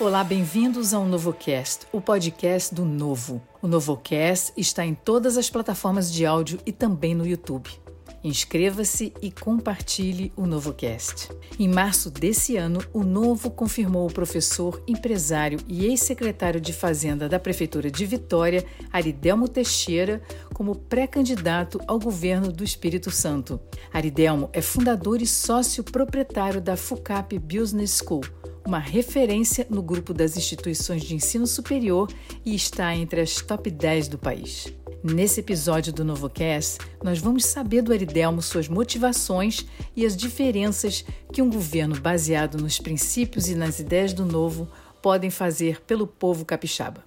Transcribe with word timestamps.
Olá, 0.00 0.24
bem-vindos 0.24 0.92
ao 0.92 1.06
NovoCast, 1.06 1.86
o 1.92 2.00
podcast 2.00 2.74
do 2.74 2.84
Novo. 2.84 3.40
O 3.62 3.68
NovoCast 3.68 4.52
está 4.56 4.84
em 4.84 4.92
todas 4.92 5.38
as 5.38 5.48
plataformas 5.48 6.12
de 6.12 6.26
áudio 6.26 6.58
e 6.66 6.72
também 6.72 7.14
no 7.14 7.24
YouTube. 7.24 7.70
Inscreva-se 8.24 9.12
e 9.20 9.30
compartilhe 9.30 10.32
o 10.34 10.46
NovoCast. 10.46 11.28
Em 11.58 11.68
março 11.68 12.10
desse 12.10 12.56
ano, 12.56 12.80
o 12.90 13.04
Novo 13.04 13.50
confirmou 13.50 14.08
o 14.08 14.12
professor, 14.12 14.82
empresário 14.88 15.60
e 15.68 15.84
ex-secretário 15.84 16.58
de 16.58 16.72
Fazenda 16.72 17.28
da 17.28 17.38
Prefeitura 17.38 17.90
de 17.90 18.06
Vitória, 18.06 18.64
Aridelmo 18.90 19.46
Teixeira, 19.46 20.22
como 20.54 20.74
pré-candidato 20.74 21.78
ao 21.86 21.98
governo 21.98 22.50
do 22.50 22.64
Espírito 22.64 23.10
Santo. 23.10 23.60
Aridelmo 23.92 24.48
é 24.54 24.62
fundador 24.62 25.20
e 25.20 25.26
sócio 25.26 25.84
proprietário 25.84 26.62
da 26.62 26.78
FUCAP 26.78 27.38
Business 27.38 28.02
School 28.02 28.22
uma 28.66 28.78
referência 28.78 29.66
no 29.68 29.82
grupo 29.82 30.14
das 30.14 30.38
instituições 30.38 31.02
de 31.02 31.14
ensino 31.14 31.46
superior 31.46 32.10
e 32.46 32.54
está 32.54 32.96
entre 32.96 33.20
as 33.20 33.42
top 33.42 33.70
10 33.70 34.08
do 34.08 34.16
país. 34.16 34.72
Nesse 35.06 35.40
episódio 35.40 35.92
do 35.92 36.02
NovoCast, 36.02 36.78
nós 37.02 37.18
vamos 37.18 37.44
saber 37.44 37.82
do 37.82 37.92
Aridelmo 37.92 38.40
suas 38.40 38.68
motivações 38.68 39.66
e 39.94 40.06
as 40.06 40.16
diferenças 40.16 41.04
que 41.30 41.42
um 41.42 41.50
governo 41.50 42.00
baseado 42.00 42.56
nos 42.56 42.78
princípios 42.78 43.46
e 43.46 43.54
nas 43.54 43.78
ideias 43.78 44.14
do 44.14 44.24
novo 44.24 44.66
podem 45.02 45.28
fazer 45.28 45.82
pelo 45.82 46.06
povo 46.06 46.46
capixaba. 46.46 47.04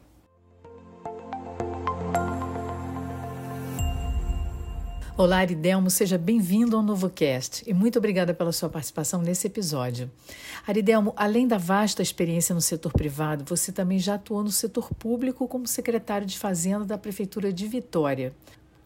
Olá, 5.19 5.37
Aridelmo, 5.37 5.89
seja 5.89 6.15
bem-vindo 6.15 6.77
ao 6.77 6.83
NovoCast 6.83 7.63
e 7.65 7.73
muito 7.73 7.97
obrigada 7.97 8.35
pela 8.35 8.51
sua 8.51 8.69
participação 8.69 9.19
nesse 9.19 9.47
episódio. 9.47 10.11
Aridelmo, 10.67 11.11
além 11.15 11.47
da 11.47 11.57
vasta 11.57 12.03
experiência 12.03 12.53
no 12.53 12.61
setor 12.61 12.93
privado, 12.93 13.43
você 13.43 13.71
também 13.71 13.97
já 13.97 14.13
atuou 14.13 14.43
no 14.43 14.51
setor 14.51 14.93
público 14.93 15.47
como 15.47 15.65
secretário 15.65 16.27
de 16.27 16.37
Fazenda 16.37 16.85
da 16.85 16.99
Prefeitura 16.99 17.51
de 17.51 17.67
Vitória. 17.67 18.31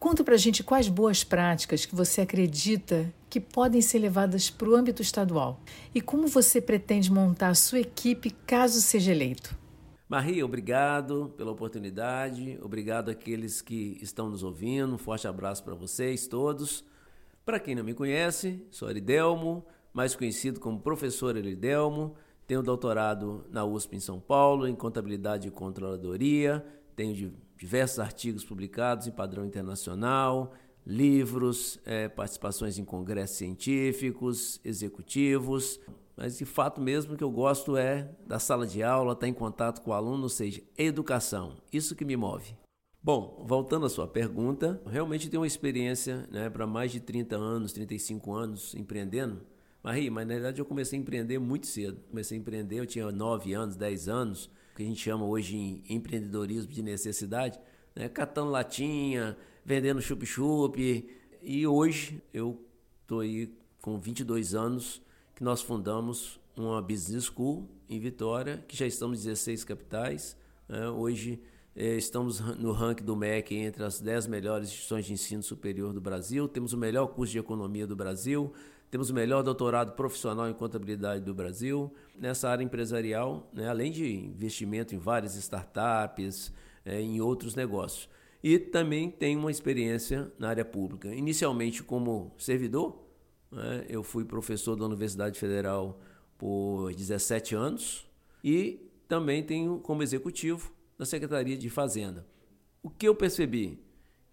Conta 0.00 0.24
pra 0.24 0.38
gente 0.38 0.62
quais 0.62 0.88
boas 0.88 1.22
práticas 1.22 1.84
que 1.84 1.94
você 1.94 2.22
acredita 2.22 3.12
que 3.28 3.38
podem 3.38 3.82
ser 3.82 3.98
levadas 3.98 4.48
para 4.48 4.70
o 4.70 4.74
âmbito 4.74 5.02
estadual 5.02 5.60
e 5.94 6.00
como 6.00 6.26
você 6.28 6.62
pretende 6.62 7.12
montar 7.12 7.48
a 7.48 7.54
sua 7.54 7.80
equipe 7.80 8.30
caso 8.46 8.80
seja 8.80 9.12
eleito. 9.12 9.61
Maria, 10.12 10.44
obrigado 10.44 11.32
pela 11.38 11.52
oportunidade, 11.52 12.58
obrigado 12.60 13.10
àqueles 13.10 13.62
que 13.62 13.96
estão 14.02 14.28
nos 14.28 14.42
ouvindo, 14.42 14.94
um 14.94 14.98
forte 14.98 15.26
abraço 15.26 15.64
para 15.64 15.74
vocês 15.74 16.26
todos. 16.26 16.84
Para 17.46 17.58
quem 17.58 17.74
não 17.74 17.82
me 17.82 17.94
conhece, 17.94 18.62
sou 18.70 18.88
Aridelmo, 18.88 19.64
mais 19.90 20.14
conhecido 20.14 20.60
como 20.60 20.78
professor 20.78 21.34
Aridelmo, 21.34 22.14
tenho 22.46 22.62
doutorado 22.62 23.46
na 23.48 23.64
USP 23.64 23.96
em 23.96 24.00
São 24.00 24.20
Paulo 24.20 24.68
em 24.68 24.74
contabilidade 24.74 25.48
e 25.48 25.50
controladoria, 25.50 26.62
tenho 26.94 27.32
diversos 27.56 27.98
artigos 27.98 28.44
publicados 28.44 29.06
em 29.06 29.12
padrão 29.12 29.46
internacional, 29.46 30.52
livros, 30.86 31.78
é, 31.84 32.08
participações 32.08 32.78
em 32.78 32.84
congressos 32.84 33.36
científicos, 33.36 34.60
executivos. 34.64 35.80
Mas 36.16 36.38
de 36.38 36.44
fato 36.44 36.80
mesmo 36.80 37.16
que 37.16 37.24
eu 37.24 37.30
gosto 37.30 37.76
é 37.76 38.10
da 38.26 38.38
sala 38.38 38.66
de 38.66 38.82
aula, 38.82 39.12
estar 39.12 39.22
tá 39.22 39.28
em 39.28 39.32
contato 39.32 39.80
com 39.80 39.90
o 39.90 39.94
aluno, 39.94 40.24
ou 40.24 40.28
seja, 40.28 40.62
educação. 40.76 41.56
Isso 41.72 41.94
que 41.94 42.04
me 42.04 42.16
move. 42.16 42.54
Bom, 43.02 43.44
voltando 43.48 43.86
à 43.86 43.88
sua 43.88 44.06
pergunta, 44.06 44.80
realmente 44.86 45.28
tenho 45.28 45.40
uma 45.40 45.46
experiência 45.46 46.28
né, 46.30 46.48
para 46.48 46.66
mais 46.66 46.92
de 46.92 47.00
30 47.00 47.34
anos, 47.34 47.72
35 47.72 48.32
anos 48.32 48.74
empreendendo. 48.76 49.40
Marie, 49.82 50.08
mas 50.08 50.26
na 50.28 50.34
verdade 50.34 50.60
eu 50.60 50.64
comecei 50.64 50.96
a 50.96 51.02
empreender 51.02 51.40
muito 51.40 51.66
cedo. 51.66 52.00
Comecei 52.08 52.38
a 52.38 52.40
empreender, 52.40 52.78
eu 52.78 52.86
tinha 52.86 53.10
9 53.10 53.52
anos, 53.52 53.74
10 53.74 54.08
anos, 54.08 54.44
o 54.72 54.76
que 54.76 54.84
a 54.84 54.86
gente 54.86 55.00
chama 55.00 55.24
hoje 55.24 55.56
em 55.56 55.82
empreendedorismo 55.88 56.70
de 56.70 56.82
necessidade, 56.82 57.58
né, 57.94 58.08
catando 58.08 58.50
latinha, 58.50 59.36
vendendo 59.64 60.00
chup-chup. 60.00 61.08
E 61.42 61.66
hoje 61.66 62.22
eu 62.32 62.60
estou 63.02 63.20
aí 63.20 63.52
com 63.80 63.98
22 63.98 64.54
anos, 64.54 65.02
que 65.34 65.42
nós 65.42 65.60
fundamos 65.60 66.40
uma 66.56 66.80
business 66.80 67.24
school 67.24 67.68
em 67.88 67.98
Vitória, 67.98 68.64
que 68.68 68.76
já 68.76 68.86
estamos 68.86 69.20
em 69.20 69.28
16 69.28 69.64
capitais. 69.64 70.36
Né? 70.68 70.88
Hoje 70.88 71.40
eh, 71.74 71.96
estamos 71.96 72.40
no 72.58 72.72
ranking 72.72 73.04
do 73.04 73.16
MEC 73.16 73.54
entre 73.56 73.84
as 73.84 74.00
10 74.00 74.26
melhores 74.26 74.68
instituições 74.68 75.06
de 75.06 75.12
ensino 75.12 75.42
superior 75.42 75.92
do 75.92 76.00
Brasil, 76.00 76.46
temos 76.48 76.72
o 76.72 76.78
melhor 76.78 77.08
curso 77.08 77.32
de 77.32 77.38
economia 77.38 77.86
do 77.86 77.96
Brasil, 77.96 78.52
temos 78.90 79.08
o 79.08 79.14
melhor 79.14 79.42
doutorado 79.42 79.92
profissional 79.92 80.48
em 80.50 80.52
contabilidade 80.52 81.24
do 81.24 81.32
Brasil. 81.32 81.90
Nessa 82.14 82.50
área 82.50 82.62
empresarial, 82.62 83.48
né? 83.50 83.66
além 83.66 83.90
de 83.90 84.06
investimento 84.06 84.94
em 84.94 84.98
várias 84.98 85.34
startups, 85.34 86.52
eh, 86.84 87.00
em 87.00 87.20
outros 87.20 87.54
negócios. 87.54 88.08
E 88.42 88.58
também 88.58 89.10
tenho 89.10 89.38
uma 89.38 89.50
experiência 89.50 90.32
na 90.38 90.48
área 90.48 90.64
pública, 90.64 91.14
inicialmente 91.14 91.82
como 91.82 92.32
servidor, 92.38 93.02
né? 93.52 93.84
Eu 93.88 94.02
fui 94.02 94.24
professor 94.24 94.74
da 94.74 94.86
Universidade 94.86 95.38
Federal 95.38 96.00
por 96.38 96.92
17 96.94 97.54
anos 97.54 98.06
e 98.42 98.90
também 99.06 99.42
tenho 99.42 99.78
como 99.78 100.02
executivo 100.02 100.72
na 100.98 101.04
Secretaria 101.04 101.56
de 101.56 101.68
Fazenda. 101.68 102.26
O 102.82 102.88
que 102.88 103.06
eu 103.06 103.14
percebi? 103.14 103.78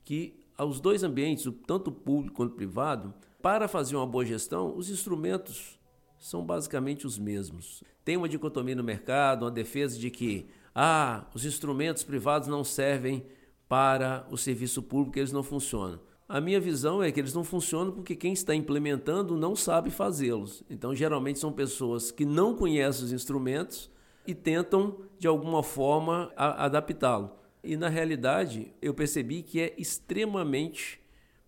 Que 0.06 0.40
aos 0.58 0.80
dois 0.80 1.04
ambientes, 1.04 1.52
tanto 1.68 1.92
público 1.92 2.38
quanto 2.38 2.56
privado, 2.56 3.14
para 3.42 3.68
fazer 3.68 3.96
uma 3.96 4.08
boa 4.08 4.26
gestão, 4.26 4.76
os 4.76 4.90
instrumentos 4.90 5.80
são 6.18 6.44
basicamente 6.46 7.06
os 7.06 7.18
mesmos. 7.18 7.84
Tem 8.04 8.18
uma 8.18 8.28
dicotomia 8.28 8.76
no 8.76 8.84
mercado, 8.84 9.44
uma 9.44 9.52
defesa 9.52 9.98
de 10.00 10.10
que 10.10 10.48
ah, 10.74 11.26
os 11.34 11.46
instrumentos 11.46 12.04
privados 12.04 12.48
não 12.48 12.64
servem 12.64 13.26
para 13.68 14.26
o 14.32 14.38
serviço 14.38 14.82
público, 14.82 15.20
eles 15.20 15.32
não 15.32 15.44
funcionam. 15.44 16.00
A 16.28 16.40
minha 16.40 16.60
visão 16.60 17.02
é 17.02 17.12
que 17.12 17.20
eles 17.20 17.34
não 17.34 17.44
funcionam 17.44 17.92
porque 17.92 18.16
quem 18.16 18.34
está 18.34 18.54
implementando 18.54 19.36
não 19.36 19.56
sabe 19.56 19.90
fazê-los. 19.90 20.64
Então, 20.70 20.94
geralmente 20.94 21.40
são 21.40 21.52
pessoas 21.52 22.12
que 22.12 22.24
não 22.24 22.56
conhecem 22.56 23.06
os 23.06 23.12
instrumentos 23.12 23.90
e 24.28 24.36
tentam, 24.36 24.98
de 25.18 25.28
alguma 25.28 25.64
forma, 25.64 26.32
adaptá-lo. 26.36 27.32
E, 27.64 27.76
na 27.76 27.90
realidade, 27.90 28.72
eu 28.80 28.94
percebi 28.94 29.42
que 29.42 29.60
é 29.60 29.74
extremamente 29.76 31.00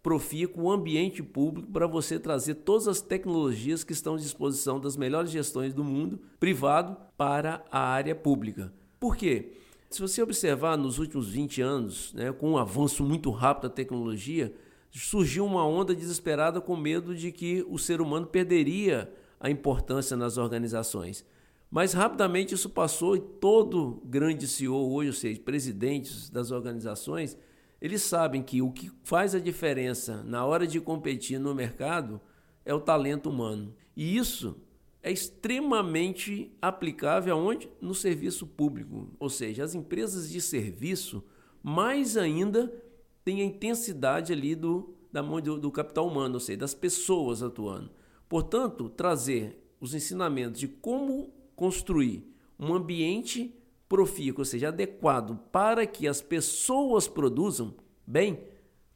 profícuo 0.01 0.63
o 0.63 0.71
ambiente 0.71 1.21
público 1.21 1.71
para 1.71 1.85
você 1.85 2.19
trazer 2.19 2.55
todas 2.55 2.87
as 2.87 3.01
tecnologias 3.01 3.83
que 3.83 3.93
estão 3.93 4.15
à 4.15 4.17
disposição 4.17 4.79
das 4.79 4.97
melhores 4.97 5.29
gestões 5.29 5.73
do 5.73 5.83
mundo 5.83 6.19
privado 6.39 6.97
para 7.15 7.63
a 7.71 7.79
área 7.79 8.15
pública. 8.15 8.73
Por 9.01 9.17
quê? 9.17 9.53
Se 9.89 9.99
você 9.99 10.21
observar 10.21 10.77
nos 10.77 10.99
últimos 10.99 11.29
20 11.29 11.59
anos, 11.59 12.13
né, 12.13 12.31
com 12.31 12.51
um 12.51 12.57
avanço 12.57 13.03
muito 13.03 13.31
rápido 13.31 13.63
da 13.63 13.73
tecnologia, 13.73 14.53
surgiu 14.91 15.43
uma 15.43 15.65
onda 15.65 15.95
desesperada 15.95 16.61
com 16.61 16.77
medo 16.77 17.15
de 17.15 17.31
que 17.31 17.65
o 17.67 17.79
ser 17.79 17.99
humano 17.99 18.27
perderia 18.27 19.11
a 19.39 19.49
importância 19.49 20.15
nas 20.15 20.37
organizações. 20.37 21.25
Mas 21.71 21.93
rapidamente 21.93 22.53
isso 22.53 22.69
passou 22.69 23.15
e 23.15 23.19
todo 23.19 24.03
grande 24.05 24.47
CEO 24.47 24.93
hoje, 24.93 25.09
ou 25.09 25.15
seja, 25.15 25.41
presidentes 25.41 26.29
das 26.29 26.51
organizações, 26.51 27.35
eles 27.81 28.03
sabem 28.03 28.43
que 28.43 28.61
o 28.61 28.71
que 28.71 28.91
faz 29.03 29.33
a 29.33 29.39
diferença 29.39 30.21
na 30.25 30.45
hora 30.45 30.67
de 30.67 30.79
competir 30.79 31.39
no 31.39 31.55
mercado 31.55 32.21
é 32.63 32.71
o 32.71 32.79
talento 32.79 33.31
humano. 33.31 33.73
E 33.97 34.15
isso 34.15 34.61
é 35.03 35.11
extremamente 35.11 36.51
aplicável 36.61 37.35
aonde? 37.35 37.69
No 37.81 37.93
serviço 37.93 38.45
público. 38.45 39.09
Ou 39.19 39.29
seja, 39.29 39.63
as 39.63 39.73
empresas 39.73 40.29
de 40.29 40.39
serviço 40.39 41.23
mais 41.63 42.17
ainda 42.17 42.71
tem 43.23 43.41
a 43.41 43.45
intensidade 43.45 44.33
ali 44.33 44.55
do, 44.55 44.95
da 45.11 45.21
mão 45.21 45.41
do, 45.41 45.59
do 45.59 45.71
capital 45.71 46.07
humano, 46.07 46.35
ou 46.35 46.39
seja, 46.39 46.59
das 46.59 46.73
pessoas 46.73 47.41
atuando. 47.41 47.91
Portanto, 48.27 48.89
trazer 48.89 49.61
os 49.79 49.93
ensinamentos 49.93 50.59
de 50.59 50.67
como 50.67 51.33
construir 51.55 52.23
um 52.59 52.73
ambiente 52.73 53.55
profícuo, 53.89 54.41
ou 54.41 54.45
seja, 54.45 54.69
adequado 54.69 55.37
para 55.51 55.85
que 55.85 56.07
as 56.07 56.21
pessoas 56.21 57.07
produzam 57.07 57.73
bem. 58.05 58.39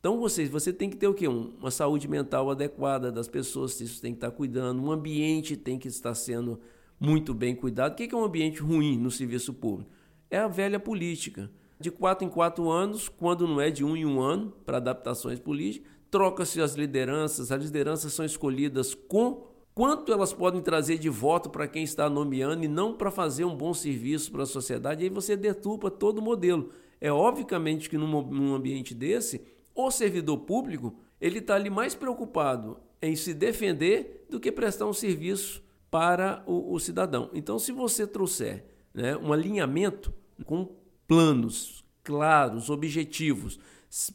Então, 0.05 0.19
você, 0.19 0.45
você 0.45 0.71
tem 0.71 0.87
que 0.87 0.97
ter 0.97 1.07
o 1.07 1.15
quê? 1.15 1.27
uma 1.27 1.71
saúde 1.71 2.07
mental 2.07 2.51
adequada 2.51 3.11
das 3.11 3.27
pessoas, 3.27 3.81
isso 3.81 3.99
tem 3.99 4.11
que 4.11 4.17
estar 4.17 4.29
cuidando, 4.29 4.79
um 4.79 4.91
ambiente 4.91 5.57
tem 5.57 5.79
que 5.79 5.87
estar 5.87 6.13
sendo 6.13 6.59
muito 6.99 7.33
bem 7.33 7.55
cuidado. 7.55 7.93
O 7.93 7.95
que 7.95 8.13
é 8.13 8.15
um 8.15 8.23
ambiente 8.23 8.59
ruim 8.61 8.99
no 8.99 9.09
serviço 9.09 9.51
público? 9.51 9.89
É 10.29 10.37
a 10.37 10.47
velha 10.47 10.79
política 10.79 11.49
de 11.79 11.89
quatro 11.89 12.23
em 12.23 12.29
quatro 12.29 12.69
anos, 12.69 13.09
quando 13.09 13.47
não 13.47 13.59
é 13.59 13.71
de 13.71 13.83
um 13.83 13.97
em 13.97 14.05
um 14.05 14.21
ano, 14.21 14.53
para 14.63 14.77
adaptações 14.77 15.39
políticas, 15.39 15.89
troca-se 16.11 16.61
as 16.61 16.75
lideranças, 16.75 17.51
as 17.51 17.63
lideranças 17.63 18.13
são 18.13 18.23
escolhidas 18.23 18.93
com 18.93 19.47
quanto 19.73 20.13
elas 20.13 20.31
podem 20.31 20.61
trazer 20.61 20.99
de 20.99 21.09
voto 21.09 21.49
para 21.49 21.67
quem 21.67 21.83
está 21.83 22.07
nomeando 22.07 22.63
e 22.63 22.67
não 22.67 22.93
para 22.93 23.09
fazer 23.09 23.43
um 23.43 23.57
bom 23.57 23.73
serviço 23.73 24.31
para 24.31 24.43
a 24.43 24.45
sociedade, 24.45 25.01
e 25.01 25.05
aí 25.05 25.09
você 25.09 25.35
deturpa 25.35 25.89
todo 25.89 26.19
o 26.19 26.21
modelo. 26.21 26.69
É 27.01 27.11
obviamente 27.11 27.89
que 27.89 27.97
num, 27.97 28.21
num 28.21 28.53
ambiente 28.53 28.93
desse, 28.93 29.54
o 29.75 29.91
servidor 29.91 30.37
público 30.39 30.95
ele 31.19 31.39
está 31.39 31.55
ali 31.55 31.69
mais 31.69 31.93
preocupado 31.93 32.79
em 33.01 33.15
se 33.15 33.33
defender 33.33 34.25
do 34.29 34.39
que 34.39 34.51
prestar 34.51 34.85
um 34.85 34.93
serviço 34.93 35.63
para 35.91 36.43
o, 36.47 36.73
o 36.73 36.79
cidadão. 36.79 37.29
Então, 37.33 37.59
se 37.59 37.71
você 37.71 38.07
trouxer 38.07 38.65
né, 38.93 39.15
um 39.17 39.31
alinhamento 39.31 40.13
com 40.45 40.75
planos 41.07 41.85
claros, 42.03 42.69
objetivos, 42.69 43.59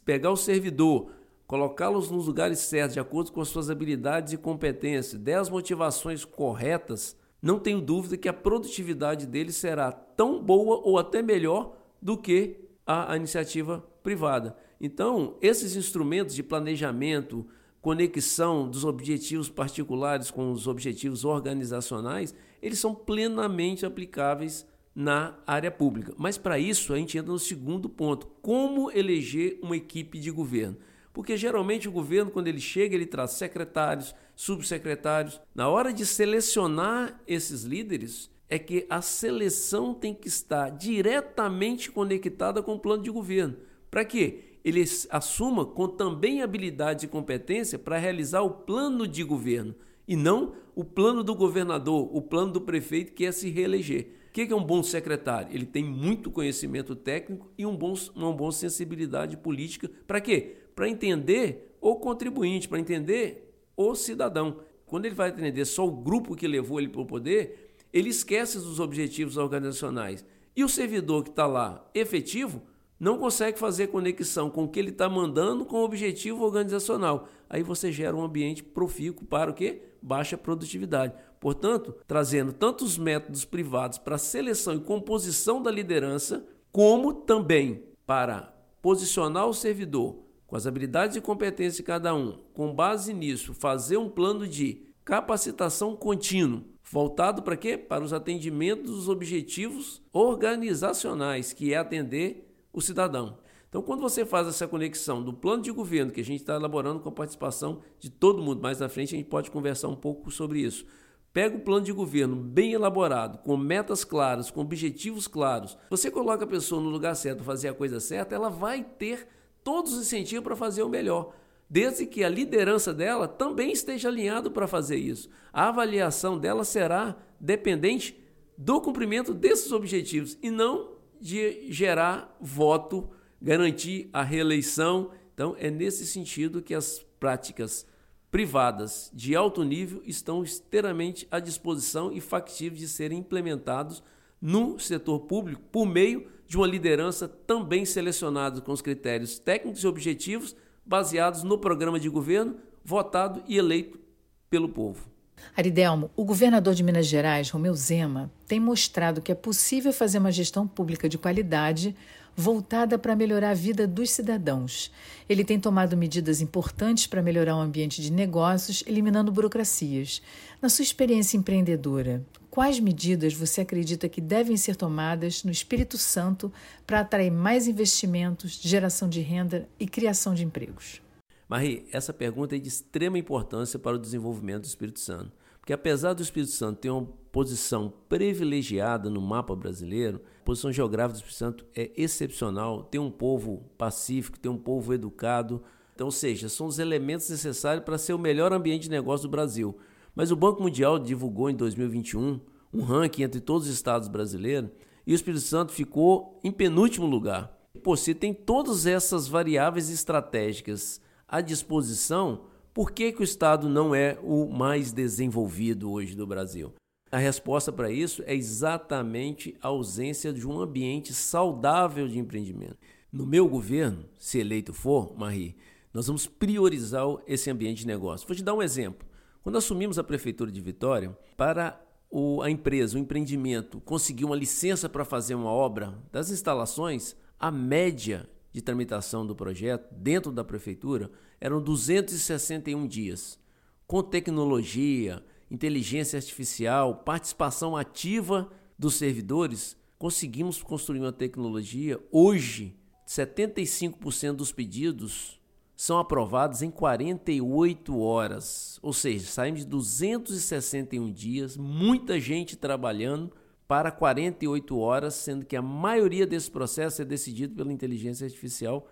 pegar 0.05 0.31
o 0.31 0.37
servidor, 0.37 1.13
colocá-los 1.47 2.11
nos 2.11 2.27
lugares 2.27 2.61
certos, 2.61 2.95
de 2.95 3.01
acordo 3.01 3.33
com 3.33 3.41
as 3.41 3.49
suas 3.49 3.71
habilidades 3.71 4.33
e 4.33 4.39
competências, 4.39 5.21
der 5.21 5.39
as 5.39 5.51
motivações 5.51 6.25
corretas, 6.25 7.17
não 7.43 7.59
tenho 7.59 7.81
dúvida 7.81 8.17
que 8.17 8.29
a 8.29 8.33
produtividade 8.33 9.27
dele 9.27 9.53
será 9.53 9.91
tão 9.91 10.43
boa 10.43 10.81
ou 10.85 10.99
até 10.99 11.23
melhor 11.23 11.77
do 12.01 12.17
que 12.17 12.61
a, 12.87 13.13
a 13.13 13.17
iniciativa 13.17 13.85
privada. 14.03 14.57
Então, 14.81 15.37
esses 15.43 15.77
instrumentos 15.77 16.35
de 16.35 16.43
planejamento, 16.43 17.47
conexão 17.83 18.69
dos 18.69 18.85
objetivos 18.85 19.49
particulares 19.49 20.31
com 20.31 20.51
os 20.51 20.67
objetivos 20.67 21.25
organizacionais, 21.25 22.35
eles 22.63 22.79
são 22.79 22.95
plenamente 22.95 23.85
aplicáveis 23.85 24.67
na 24.95 25.39
área 25.47 25.71
pública. 25.71 26.15
Mas 26.17 26.37
para 26.39 26.59
isso 26.59 26.93
a 26.93 26.97
gente 26.97 27.19
entra 27.19 27.33
no 27.33 27.39
segundo 27.39 27.89
ponto: 27.89 28.27
como 28.43 28.91
eleger 28.91 29.59
uma 29.63 29.77
equipe 29.77 30.19
de 30.19 30.31
governo? 30.31 30.77
Porque 31.13 31.37
geralmente 31.37 31.89
o 31.89 31.93
governo, 31.93 32.31
quando 32.31 32.49
ele 32.49 32.61
chega, 32.61 32.95
ele 32.95 33.07
traz 33.07 33.33
secretários, 33.33 34.15
subsecretários. 34.37 35.41
Na 35.55 35.69
hora 35.69 35.93
de 35.93 36.07
selecionar 36.07 37.21
esses 37.27 37.65
líderes, 37.65 38.31
é 38.49 38.59
que 38.59 38.87
a 38.89 39.03
seleção 39.03 39.93
tem 39.93 40.15
que 40.15 40.29
estar 40.29 40.71
diretamente 40.71 41.91
conectada 41.91 42.63
com 42.63 42.75
o 42.75 42.79
plano 42.79 43.03
de 43.03 43.11
governo. 43.11 43.57
Para 43.91 44.05
quê? 44.05 44.50
Ele 44.65 44.85
assuma 45.11 45.65
com 45.65 45.89
também 45.89 46.43
habilidade 46.43 47.07
e 47.07 47.09
competência 47.09 47.79
para 47.79 47.99
realizar 47.99 48.43
o 48.43 48.51
plano 48.51 49.09
de 49.09 49.25
governo 49.25 49.75
e 50.07 50.17
não 50.17 50.55
o 50.75 50.85
plano 50.85 51.23
do 51.23 51.35
governador, 51.35 52.09
o 52.15 52.21
plano 52.21 52.53
do 52.53 52.61
prefeito 52.61 53.13
que 53.13 53.25
é 53.25 53.33
se 53.33 53.51
reeleger. 53.51 54.09
O 54.29 54.33
que 54.33 54.43
é 54.43 54.55
um 54.55 54.65
bom 54.65 54.83
secretário? 54.83 55.53
Ele 55.53 55.67
tem 55.67 55.83
muito 55.83 56.31
conhecimento 56.31 56.95
técnico 56.95 57.51
e 57.59 57.67
um 57.67 57.77
bom, 57.77 57.95
uma 58.15 58.33
boa 58.33 58.53
sensibilidade 58.53 59.37
política. 59.37 59.91
Para 60.07 60.21
quê? 60.21 60.57
Para 60.75 60.89
entender 60.89 61.77
o 61.81 61.97
contribuinte, 61.97 62.69
para 62.69 62.79
entender 62.79 63.53
o 63.77 63.95
cidadão. 63.95 64.61
Quando 64.87 65.07
ele 65.07 65.15
vai 65.15 65.31
entender 65.31 65.65
só 65.65 65.87
o 65.87 65.91
grupo 65.91 66.37
que 66.37 66.47
levou 66.47 66.79
ele 66.79 66.89
para 66.89 67.01
o 67.01 67.07
poder, 67.07 67.75
ele 67.93 68.11
esquece 68.11 68.59
dos 68.59 68.79
objetivos 68.79 69.37
organizacionais. 69.37 70.25
E 70.55 70.63
o 70.63 70.69
servidor 70.69 71.25
que 71.25 71.31
está 71.31 71.47
lá 71.47 71.89
efetivo 71.95 72.63
não 73.01 73.17
consegue 73.17 73.59
fazer 73.59 73.87
conexão 73.87 74.51
com 74.51 74.65
o 74.65 74.69
que 74.69 74.79
ele 74.79 74.91
está 74.91 75.09
mandando 75.09 75.65
com 75.65 75.79
o 75.79 75.85
objetivo 75.85 76.45
organizacional. 76.45 77.29
Aí 77.49 77.63
você 77.63 77.91
gera 77.91 78.15
um 78.15 78.23
ambiente 78.23 78.63
profícuo 78.63 79.27
para 79.27 79.51
o 79.51 79.55
quê? 79.55 79.81
Baixa 80.03 80.37
produtividade. 80.37 81.15
Portanto, 81.41 81.95
trazendo 82.07 82.53
tanto 82.53 82.85
os 82.85 82.99
métodos 82.99 83.47
privados 83.47 83.97
para 83.97 84.19
seleção 84.19 84.75
e 84.75 84.81
composição 84.81 85.63
da 85.63 85.71
liderança, 85.71 86.45
como 86.71 87.15
também 87.15 87.83
para 88.07 88.55
posicionar 88.83 89.47
o 89.47 89.55
servidor 89.55 90.17
com 90.47 90.57
as 90.57 90.67
habilidades 90.67 91.17
e 91.17 91.21
competências 91.21 91.77
de 91.77 91.83
cada 91.85 92.15
um, 92.15 92.37
com 92.53 92.75
base 92.75 93.15
nisso, 93.15 93.55
fazer 93.55 93.97
um 93.97 94.11
plano 94.11 94.47
de 94.47 94.83
capacitação 95.05 95.95
contínuo, 95.97 96.65
voltado 96.83 97.41
para 97.41 97.57
quê? 97.57 97.79
Para 97.79 98.03
os 98.03 98.13
atendimentos 98.13 98.91
dos 98.91 99.09
objetivos 99.09 100.03
organizacionais, 100.13 101.53
que 101.53 101.73
é 101.73 101.77
atender 101.77 102.50
o 102.73 102.81
cidadão. 102.81 103.39
Então, 103.69 103.83
quando 103.83 104.01
você 104.01 104.27
faz 104.27 104.49
essa 104.49 104.67
conexão 104.67 105.23
do 105.23 105.33
plano 105.33 105.63
de 105.63 105.71
governo 105.71 106.11
que 106.11 106.21
a 106.21 106.25
gente 106.25 106.41
está 106.41 106.57
elaborando 106.57 106.99
com 106.99 107.09
a 107.09 107.13
participação 107.13 107.83
de 108.01 108.11
todo 108.11 108.43
mundo, 108.43 108.61
mais 108.61 108.81
na 108.81 108.89
frente 108.89 109.15
a 109.15 109.19
gente 109.19 109.29
pode 109.29 109.51
conversar 109.51 109.87
um 109.87 109.95
pouco 109.95 110.29
sobre 110.31 110.61
isso. 110.61 110.85
Pega 111.33 111.57
o 111.57 111.61
plano 111.61 111.85
de 111.85 111.93
governo 111.93 112.35
bem 112.35 112.73
elaborado, 112.73 113.39
com 113.39 113.57
metas 113.57 114.03
claras, 114.03 114.51
com 114.51 114.61
objetivos 114.61 115.29
claros. 115.29 115.79
Você 115.89 116.11
coloca 116.11 116.43
a 116.45 116.49
pessoa 116.49 116.83
no 116.83 116.89
lugar 116.89 117.15
certo, 117.15 117.45
fazer 117.45 117.69
a 117.69 117.75
coisa 117.75 118.01
certa, 118.01 118.35
ela 118.35 118.51
vai 118.51 118.83
ter 118.83 119.29
todos 119.63 119.93
os 119.93 120.01
incentivos 120.01 120.43
para 120.43 120.57
fazer 120.57 120.83
o 120.83 120.89
melhor, 120.89 121.33
desde 121.69 122.07
que 122.07 122.25
a 122.25 122.29
liderança 122.29 122.93
dela 122.93 123.29
também 123.29 123.71
esteja 123.71 124.09
alinhada 124.09 124.51
para 124.51 124.67
fazer 124.67 124.97
isso. 124.97 125.29
A 125.53 125.69
avaliação 125.69 126.37
dela 126.37 126.65
será 126.65 127.17
dependente 127.39 128.21
do 128.59 128.81
cumprimento 128.81 129.33
desses 129.33 129.71
objetivos 129.71 130.37
e 130.43 130.51
não 130.51 131.00
de 131.21 131.71
gerar 131.73 132.37
voto, 132.41 133.11
garantir 133.41 134.09
a 134.13 134.23
reeleição. 134.23 135.11
Então, 135.35 135.55
é 135.59 135.71
nesse 135.71 136.07
sentido 136.07 136.63
que 136.63 136.75
as 136.75 137.05
práticas 137.19 137.87
privadas 138.31 139.11
de 139.13 139.35
alto 139.35 139.63
nível 139.65 140.03
estão 140.07 140.45
inteiramente 140.45 141.27
à 141.31 141.41
disposição 141.41 142.13
e 142.13 142.21
factíveis 142.21 142.81
de 142.81 142.89
serem 142.89 143.19
implementados 143.19 144.03
no 144.41 144.79
setor 144.79 145.21
público 145.21 145.61
por 145.71 145.85
meio 145.85 146.27
de 146.47 146.57
uma 146.57 146.67
liderança 146.67 147.29
também 147.29 147.85
selecionada 147.85 148.61
com 148.61 148.73
os 148.73 148.81
critérios 148.81 149.39
técnicos 149.39 149.83
e 149.83 149.87
objetivos 149.87 150.57
baseados 150.85 151.43
no 151.43 151.59
programa 151.59 152.01
de 152.01 152.09
governo 152.09 152.57
votado 152.85 153.43
e 153.47 153.59
eleito 153.59 154.01
pelo 154.49 154.69
povo. 154.69 155.10
Aridelmo, 155.57 156.11
o 156.17 156.25
governador 156.25 156.75
de 156.75 156.83
Minas 156.83 157.07
Gerais, 157.07 157.51
Romeu 157.51 157.75
Zema, 157.75 158.31
tem 158.47 158.61
mostrado 158.61 159.21
que 159.21 159.33
é 159.33 159.35
possível 159.35 159.93
fazer 159.93 160.19
uma 160.19 160.33
gestão 160.33 160.67
pública 160.67 161.09
de 161.09 161.19
qualidade 161.19 161.95
voltada 162.37 162.99
para 162.99 163.17
melhorar 163.17 163.51
a 163.51 163.55
vida 163.55 163.87
dos 163.87 164.11
cidadãos. 164.11 164.91
Ele 165.29 165.45
tem 165.45 165.61
tomado 165.61 165.97
medidas 165.97 166.41
importantes 166.41 167.07
para 167.07 167.23
melhorar 167.23 167.57
o 167.57 167.61
ambiente 167.61 168.01
de 168.01 168.13
negócios, 168.13 168.83
eliminando 168.87 169.33
burocracias. 169.33 170.23
Na 170.61 170.69
sua 170.69 170.83
experiência 170.83 171.37
empreendedora, 171.37 172.25
quais 172.51 172.81
medidas 172.81 173.35
você 173.35 173.61
acredita 173.61 174.09
que 174.09 174.21
devem 174.21 174.57
ser 174.57 174.77
tomadas 174.77 175.45
no 175.45 175.51
Espírito 175.51 175.99
Santo 175.99 176.53
para 176.87 177.01
atrair 177.01 177.31
mais 177.31 177.69
investimentos, 177.69 178.59
geração 178.61 179.09
de 179.09 179.21
renda 179.21 179.69
e 179.79 179.87
criação 179.87 180.35
de 180.35 180.45
empregos? 180.45 181.03
Marie, 181.51 181.85
essa 181.91 182.13
pergunta 182.13 182.55
é 182.55 182.61
de 182.61 182.69
extrema 182.69 183.19
importância 183.19 183.77
para 183.77 183.97
o 183.97 183.99
desenvolvimento 183.99 184.63
do 184.63 184.69
Espírito 184.69 185.01
Santo. 185.01 185.33
Porque 185.59 185.73
apesar 185.73 186.13
do 186.13 186.23
Espírito 186.23 186.53
Santo 186.53 186.79
ter 186.79 186.91
uma 186.91 187.09
posição 187.33 187.93
privilegiada 188.09 189.11
no 189.11 189.21
mapa 189.21 189.57
brasileiro, 189.57 190.23
a 190.43 190.45
posição 190.45 190.71
geográfica 190.71 191.15
do 191.15 191.17
Espírito 191.17 191.39
Santo 191.39 191.67
é 191.75 191.91
excepcional, 191.97 192.85
tem 192.85 193.01
um 193.01 193.11
povo 193.11 193.65
pacífico, 193.77 194.39
tem 194.39 194.49
um 194.49 194.57
povo 194.57 194.95
educado, 194.95 195.61
então, 195.93 196.07
ou 196.07 196.13
seja, 196.13 196.49
são 196.49 196.69
os 196.69 196.79
elementos 196.79 197.29
necessários 197.29 197.85
para 197.85 197.99
ser 197.99 198.13
o 198.13 198.19
melhor 198.19 198.53
ambiente 198.53 198.85
de 198.85 198.91
negócio 198.91 199.27
do 199.27 199.33
Brasil. 199.33 199.77
Mas 200.15 200.31
o 200.31 200.37
Banco 200.37 200.63
Mundial 200.63 201.01
divulgou 201.01 201.51
em 201.51 201.57
2021 201.57 202.39
um 202.73 202.83
ranking 202.83 203.25
entre 203.25 203.41
todos 203.41 203.67
os 203.67 203.75
estados 203.75 204.07
brasileiros 204.07 204.71
e 205.05 205.13
o 205.13 205.17
Espírito 205.17 205.43
Santo 205.43 205.73
ficou 205.73 206.39
em 206.45 206.53
penúltimo 206.53 207.07
lugar. 207.07 207.59
Pô, 207.83 207.97
se 207.97 208.15
tem 208.15 208.33
todas 208.33 208.87
essas 208.87 209.27
variáveis 209.27 209.91
estratégicas 209.91 211.01
à 211.31 211.41
disposição, 211.41 212.43
por 212.75 212.91
que, 212.91 213.13
que 213.13 213.21
o 213.21 213.25
Estado 213.25 213.69
não 213.69 213.95
é 213.95 214.19
o 214.23 214.49
mais 214.49 214.93
desenvolvido 214.93 215.91
hoje 215.91 216.17
do 216.17 216.27
Brasil? 216.27 216.73
A 217.11 217.19
resposta 217.19 217.73
para 217.73 217.91
isso 217.91 218.23
é 218.27 218.35
exatamente 218.35 219.57
a 219.63 219.69
ausência 219.69 220.33
de 220.33 220.47
um 220.47 220.61
ambiente 220.61 221.15
saudável 221.15 222.09
de 222.09 222.19
empreendimento. 222.19 222.77
No 223.13 223.27
meu 223.27 223.49
governo, 223.49 224.05
se 224.19 224.39
eleito 224.39 224.73
for, 224.73 225.17
Marie, 225.17 225.57
nós 225.93 226.07
vamos 226.07 226.27
priorizar 226.27 227.05
esse 227.27 227.51
ambiente 227.51 227.81
de 227.81 227.87
negócio. 227.87 228.27
Vou 228.27 228.37
te 228.37 228.43
dar 228.43 228.55
um 228.55 228.63
exemplo. 228.63 229.07
Quando 229.43 229.59
assumimos 229.59 229.99
a 229.99 230.05
prefeitura 230.05 230.53
de 230.53 230.61
Vitória, 230.61 231.17
para 231.37 231.81
o, 232.11 232.43
a 232.43 232.51
empresa, 232.51 232.97
o 232.97 233.01
empreendimento, 233.01 233.81
conseguir 233.81 234.25
uma 234.25 234.37
licença 234.37 234.89
para 234.89 235.05
fazer 235.05 235.35
uma 235.35 235.51
obra 235.51 235.95
das 236.13 236.31
instalações, 236.31 237.17
a 237.39 237.51
média 237.51 238.29
de 238.53 238.61
tramitação 238.61 239.27
do 239.27 239.35
projeto 239.35 239.93
dentro 239.93 240.33
da 240.33 240.45
prefeitura 240.45 241.11
eram 241.41 241.63
261 241.63 242.87
dias. 242.87 243.39
Com 243.87 244.03
tecnologia, 244.03 245.25
inteligência 245.51 246.17
artificial, 246.17 246.97
participação 246.97 247.77
ativa 247.77 248.51
dos 248.79 248.95
servidores, 248.95 249.77
conseguimos 249.99 250.63
construir 250.63 251.01
uma 251.01 251.13
tecnologia. 251.13 252.01
Hoje, 252.11 252.77
75% 253.07 254.33
dos 254.35 254.53
pedidos 254.53 255.41
são 255.77 255.99
aprovados 255.99 256.63
em 256.63 256.71
48 256.71 257.99
horas. 257.99 258.79
Ou 258.83 258.93
seja, 258.93 259.27
saímos 259.27 259.61
de 259.61 259.67
261 259.67 261.11
dias, 261.13 261.57
muita 261.57 262.21
gente 262.21 262.57
trabalhando 262.57 263.33
para 263.71 263.93
48 263.93 264.77
horas, 264.77 265.15
sendo 265.15 265.47
que 265.47 265.55
a 265.55 265.63
maioria 265.63 266.27
desse 266.27 266.51
processo 266.51 267.03
é 267.03 267.05
decidido 267.05 267.55
pela 267.55 267.73
inteligência 267.73 268.25
artificial, 268.25 268.89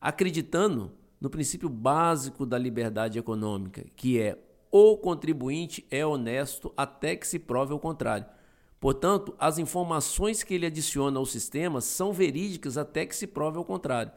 acreditando 0.00 0.92
no 1.20 1.28
princípio 1.28 1.68
básico 1.68 2.46
da 2.46 2.56
liberdade 2.56 3.18
econômica, 3.18 3.84
que 3.96 4.20
é 4.20 4.38
o 4.70 4.96
contribuinte 4.96 5.84
é 5.90 6.06
honesto 6.06 6.72
até 6.76 7.16
que 7.16 7.26
se 7.26 7.36
prove 7.36 7.74
o 7.74 7.80
contrário. 7.80 8.24
Portanto, 8.78 9.34
as 9.40 9.58
informações 9.58 10.44
que 10.44 10.54
ele 10.54 10.66
adiciona 10.66 11.18
ao 11.18 11.26
sistema 11.26 11.80
são 11.80 12.12
verídicas 12.12 12.78
até 12.78 13.04
que 13.04 13.16
se 13.16 13.26
prove 13.26 13.58
o 13.58 13.64
contrário. 13.64 14.12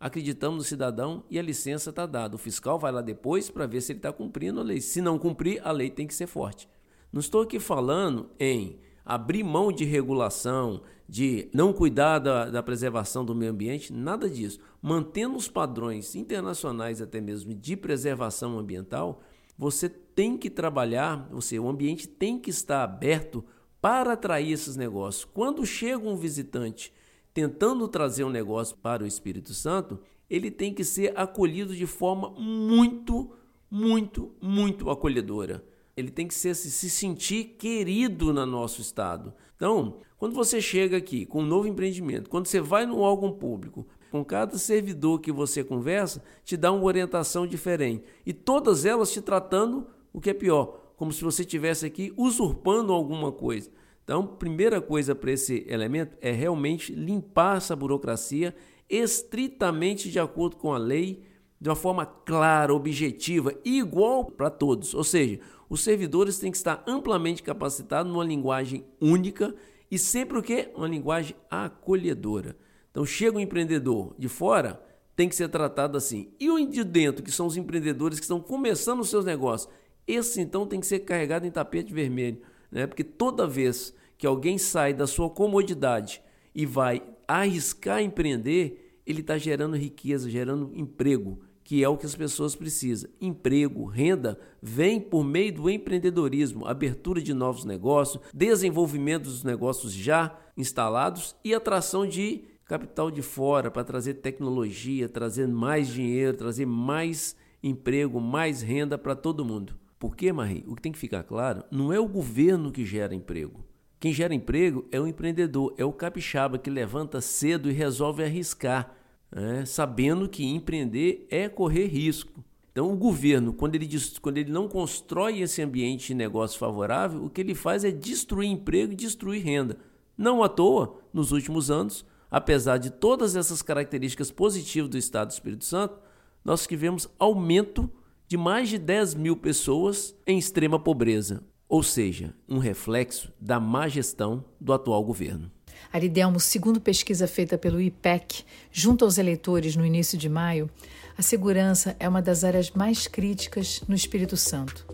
Acreditamos 0.00 0.56
no 0.56 0.64
cidadão 0.64 1.22
e 1.28 1.38
a 1.38 1.42
licença 1.42 1.90
está 1.90 2.06
dada. 2.06 2.34
O 2.34 2.38
fiscal 2.38 2.78
vai 2.78 2.92
lá 2.92 3.02
depois 3.02 3.50
para 3.50 3.66
ver 3.66 3.82
se 3.82 3.92
ele 3.92 3.98
está 3.98 4.10
cumprindo 4.10 4.58
a 4.58 4.62
lei. 4.62 4.80
Se 4.80 5.02
não 5.02 5.18
cumprir, 5.18 5.60
a 5.62 5.70
lei 5.70 5.90
tem 5.90 6.06
que 6.06 6.14
ser 6.14 6.28
forte. 6.28 6.66
Não 7.12 7.20
estou 7.20 7.42
aqui 7.42 7.60
falando 7.60 8.30
em 8.40 8.80
abrir 9.04 9.42
mão 9.42 9.72
de 9.72 9.84
regulação, 9.84 10.82
de 11.08 11.48
não 11.52 11.72
cuidar 11.72 12.18
da, 12.18 12.50
da, 12.50 12.62
preservação 12.62 13.24
do 13.24 13.34
meio 13.34 13.50
ambiente, 13.50 13.92
nada 13.92 14.28
disso. 14.28 14.60
Mantendo 14.80 15.36
os 15.36 15.48
padrões 15.48 16.14
internacionais, 16.14 17.02
até 17.02 17.20
mesmo 17.20 17.52
de 17.52 17.76
preservação 17.76 18.58
ambiental, 18.58 19.20
você 19.58 19.88
tem 19.88 20.36
que 20.36 20.48
trabalhar, 20.48 21.28
você, 21.30 21.58
o 21.58 21.68
ambiente 21.68 22.06
tem 22.06 22.38
que 22.38 22.50
estar 22.50 22.82
aberto 22.82 23.44
para 23.80 24.12
atrair 24.12 24.52
esses 24.52 24.76
negócios. 24.76 25.24
Quando 25.24 25.66
chega 25.66 26.08
um 26.08 26.16
visitante 26.16 26.92
tentando 27.34 27.88
trazer 27.88 28.24
um 28.24 28.30
negócio 28.30 28.76
para 28.76 29.02
o 29.02 29.06
Espírito 29.06 29.52
Santo, 29.54 29.98
ele 30.28 30.50
tem 30.50 30.72
que 30.72 30.84
ser 30.84 31.12
acolhido 31.18 31.74
de 31.74 31.86
forma 31.86 32.30
muito, 32.30 33.32
muito, 33.70 34.32
muito 34.40 34.88
acolhedora. 34.90 35.64
Ele 35.96 36.10
tem 36.10 36.26
que 36.26 36.34
ser, 36.34 36.54
se 36.54 36.88
sentir 36.88 37.56
querido 37.58 38.32
no 38.32 38.46
nosso 38.46 38.80
estado. 38.80 39.34
Então, 39.56 39.98
quando 40.18 40.34
você 40.34 40.60
chega 40.60 40.96
aqui 40.96 41.26
com 41.26 41.42
um 41.42 41.46
novo 41.46 41.66
empreendimento, 41.66 42.30
quando 42.30 42.46
você 42.46 42.60
vai 42.60 42.86
no 42.86 43.00
órgão 43.00 43.32
público, 43.32 43.86
com 44.10 44.24
cada 44.24 44.58
servidor 44.58 45.20
que 45.20 45.30
você 45.30 45.62
conversa, 45.62 46.22
te 46.44 46.56
dá 46.56 46.72
uma 46.72 46.84
orientação 46.84 47.46
diferente. 47.46 48.04
E 48.26 48.32
todas 48.32 48.84
elas 48.84 49.12
te 49.12 49.20
tratando 49.20 49.86
o 50.12 50.20
que 50.20 50.30
é 50.30 50.34
pior, 50.34 50.92
como 50.96 51.12
se 51.12 51.22
você 51.22 51.42
estivesse 51.42 51.86
aqui 51.86 52.12
usurpando 52.16 52.92
alguma 52.92 53.30
coisa. 53.30 53.70
Então, 54.04 54.26
primeira 54.26 54.80
coisa 54.80 55.14
para 55.14 55.30
esse 55.30 55.64
elemento 55.68 56.16
é 56.20 56.32
realmente 56.32 56.92
limpar 56.92 57.58
essa 57.58 57.76
burocracia 57.76 58.54
estritamente 58.88 60.10
de 60.10 60.18
acordo 60.18 60.56
com 60.56 60.74
a 60.74 60.78
lei, 60.78 61.22
de 61.60 61.68
uma 61.68 61.76
forma 61.76 62.06
clara, 62.06 62.74
objetiva 62.74 63.54
e 63.64 63.78
igual 63.78 64.24
para 64.24 64.48
todos. 64.48 64.94
Ou 64.94 65.04
seja, 65.04 65.40
os 65.68 65.82
servidores 65.82 66.38
têm 66.38 66.50
que 66.50 66.56
estar 66.56 66.82
amplamente 66.86 67.42
capacitados 67.42 68.10
numa 68.10 68.24
linguagem 68.24 68.84
única 69.00 69.54
e 69.90 69.98
sempre 69.98 70.38
o 70.38 70.42
quê? 70.42 70.70
Uma 70.74 70.88
linguagem 70.88 71.36
acolhedora. 71.50 72.56
Então 72.90 73.04
chega 73.04 73.36
um 73.36 73.40
empreendedor 73.40 74.14
de 74.18 74.28
fora, 74.28 74.82
tem 75.14 75.28
que 75.28 75.36
ser 75.36 75.48
tratado 75.48 75.98
assim. 75.98 76.32
E 76.40 76.48
o 76.48 76.66
de 76.66 76.82
dentro, 76.82 77.22
que 77.22 77.30
são 77.30 77.46
os 77.46 77.56
empreendedores 77.56 78.18
que 78.18 78.24
estão 78.24 78.40
começando 78.40 79.00
os 79.00 79.10
seus 79.10 79.24
negócios, 79.24 79.70
esse 80.06 80.40
então 80.40 80.66
tem 80.66 80.80
que 80.80 80.86
ser 80.86 81.00
carregado 81.00 81.46
em 81.46 81.50
tapete 81.50 81.92
vermelho, 81.92 82.40
né? 82.70 82.86
Porque 82.86 83.04
toda 83.04 83.46
vez 83.46 83.94
que 84.16 84.26
alguém 84.26 84.58
sai 84.58 84.94
da 84.94 85.06
sua 85.06 85.28
comodidade 85.28 86.22
e 86.54 86.64
vai 86.64 87.02
arriscar 87.28 88.02
empreender, 88.02 89.00
ele 89.06 89.20
está 89.20 89.38
gerando 89.38 89.76
riqueza, 89.76 90.28
gerando 90.28 90.72
emprego, 90.74 91.40
que 91.70 91.84
é 91.84 91.88
o 91.88 91.96
que 91.96 92.04
as 92.04 92.16
pessoas 92.16 92.56
precisam. 92.56 93.08
Emprego, 93.20 93.84
renda, 93.84 94.36
vem 94.60 95.00
por 95.00 95.22
meio 95.22 95.54
do 95.54 95.70
empreendedorismo, 95.70 96.66
abertura 96.66 97.22
de 97.22 97.32
novos 97.32 97.64
negócios, 97.64 98.20
desenvolvimento 98.34 99.26
dos 99.26 99.44
negócios 99.44 99.92
já 99.92 100.36
instalados 100.56 101.36
e 101.44 101.54
atração 101.54 102.04
de 102.04 102.42
capital 102.64 103.08
de 103.08 103.22
fora 103.22 103.70
para 103.70 103.84
trazer 103.84 104.14
tecnologia, 104.14 105.08
trazer 105.08 105.46
mais 105.46 105.86
dinheiro, 105.86 106.36
trazer 106.36 106.66
mais 106.66 107.36
emprego, 107.62 108.20
mais 108.20 108.62
renda 108.62 108.98
para 108.98 109.14
todo 109.14 109.44
mundo. 109.44 109.76
Por 109.96 110.16
quê, 110.16 110.32
Marie? 110.32 110.64
O 110.66 110.74
que 110.74 110.82
tem 110.82 110.90
que 110.90 110.98
ficar 110.98 111.22
claro, 111.22 111.62
não 111.70 111.92
é 111.92 112.00
o 112.00 112.08
governo 112.08 112.72
que 112.72 112.84
gera 112.84 113.14
emprego. 113.14 113.64
Quem 114.00 114.12
gera 114.12 114.34
emprego 114.34 114.88
é 114.90 115.00
o 115.00 115.06
empreendedor, 115.06 115.72
é 115.78 115.84
o 115.84 115.92
capixaba 115.92 116.58
que 116.58 116.68
levanta 116.68 117.20
cedo 117.20 117.70
e 117.70 117.72
resolve 117.72 118.24
arriscar, 118.24 118.92
né? 119.30 119.64
sabendo 119.64 120.28
que 120.28 120.44
empreender 120.44 121.26
é 121.30 121.48
correr 121.48 121.86
risco. 121.86 122.44
Então, 122.72 122.92
o 122.92 122.96
governo, 122.96 123.52
quando 123.52 123.74
ele, 123.74 123.88
quando 124.20 124.38
ele 124.38 124.50
não 124.50 124.68
constrói 124.68 125.40
esse 125.40 125.60
ambiente 125.60 126.08
de 126.08 126.14
negócio 126.14 126.58
favorável, 126.58 127.24
o 127.24 127.30
que 127.30 127.40
ele 127.40 127.54
faz 127.54 127.84
é 127.84 127.90
destruir 127.90 128.48
emprego 128.48 128.92
e 128.92 128.96
destruir 128.96 129.44
renda. 129.44 129.76
Não 130.16 130.42
à 130.42 130.48
toa, 130.48 130.98
nos 131.12 131.32
últimos 131.32 131.70
anos, 131.70 132.04
apesar 132.30 132.78
de 132.78 132.90
todas 132.90 133.34
essas 133.34 133.60
características 133.60 134.30
positivas 134.30 134.88
do 134.88 134.98
Estado 134.98 135.28
do 135.28 135.32
Espírito 135.32 135.64
Santo, 135.64 135.98
nós 136.44 136.66
tivemos 136.66 137.08
aumento 137.18 137.90
de 138.28 138.36
mais 138.36 138.68
de 138.68 138.78
10 138.78 139.14
mil 139.14 139.36
pessoas 139.36 140.14
em 140.26 140.38
extrema 140.38 140.78
pobreza 140.78 141.42
ou 141.70 141.84
seja, 141.84 142.34
um 142.48 142.58
reflexo 142.58 143.32
da 143.40 143.60
má 143.60 143.86
gestão 143.86 144.44
do 144.60 144.72
atual 144.72 145.04
governo. 145.04 145.48
Aridelmo, 145.92 146.38
segundo 146.38 146.80
pesquisa 146.80 147.26
feita 147.26 147.58
pelo 147.58 147.80
IPEC, 147.80 148.44
junto 148.70 149.04
aos 149.04 149.18
eleitores 149.18 149.76
no 149.76 149.84
início 149.84 150.16
de 150.16 150.28
maio, 150.28 150.70
a 151.18 151.22
segurança 151.22 151.96
é 151.98 152.08
uma 152.08 152.22
das 152.22 152.44
áreas 152.44 152.70
mais 152.70 153.06
críticas 153.06 153.82
no 153.88 153.94
Espírito 153.94 154.36
Santo. 154.36 154.86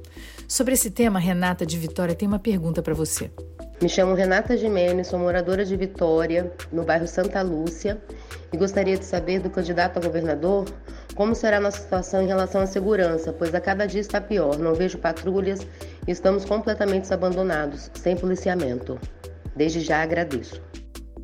Sobre 0.48 0.74
esse 0.74 0.90
tema, 0.90 1.18
Renata 1.18 1.66
de 1.66 1.78
Vitória 1.78 2.14
tem 2.14 2.26
uma 2.26 2.38
pergunta 2.38 2.82
para 2.82 2.94
você. 2.94 3.30
Me 3.80 3.88
chamo 3.88 4.14
Renata 4.14 4.56
Gimenez, 4.56 5.08
sou 5.08 5.18
moradora 5.18 5.64
de 5.64 5.76
Vitória, 5.76 6.50
no 6.72 6.82
bairro 6.82 7.06
Santa 7.06 7.42
Lúcia, 7.42 8.00
e 8.52 8.56
gostaria 8.56 8.96
de 8.96 9.04
saber 9.04 9.40
do 9.40 9.50
candidato 9.50 9.98
a 9.98 10.00
governador 10.00 10.64
como 11.14 11.34
será 11.34 11.56
a 11.56 11.60
nossa 11.60 11.80
situação 11.80 12.22
em 12.22 12.26
relação 12.26 12.60
à 12.60 12.66
segurança, 12.66 13.32
pois 13.32 13.54
a 13.54 13.60
cada 13.60 13.86
dia 13.86 14.00
está 14.00 14.20
pior. 14.20 14.58
Não 14.58 14.74
vejo 14.74 14.98
patrulhas 14.98 15.66
e 16.06 16.10
estamos 16.10 16.44
completamente 16.44 17.12
abandonados, 17.12 17.90
sem 17.94 18.16
policiamento. 18.16 18.98
Desde 19.56 19.80
já 19.80 20.02
agradeço. 20.02 20.60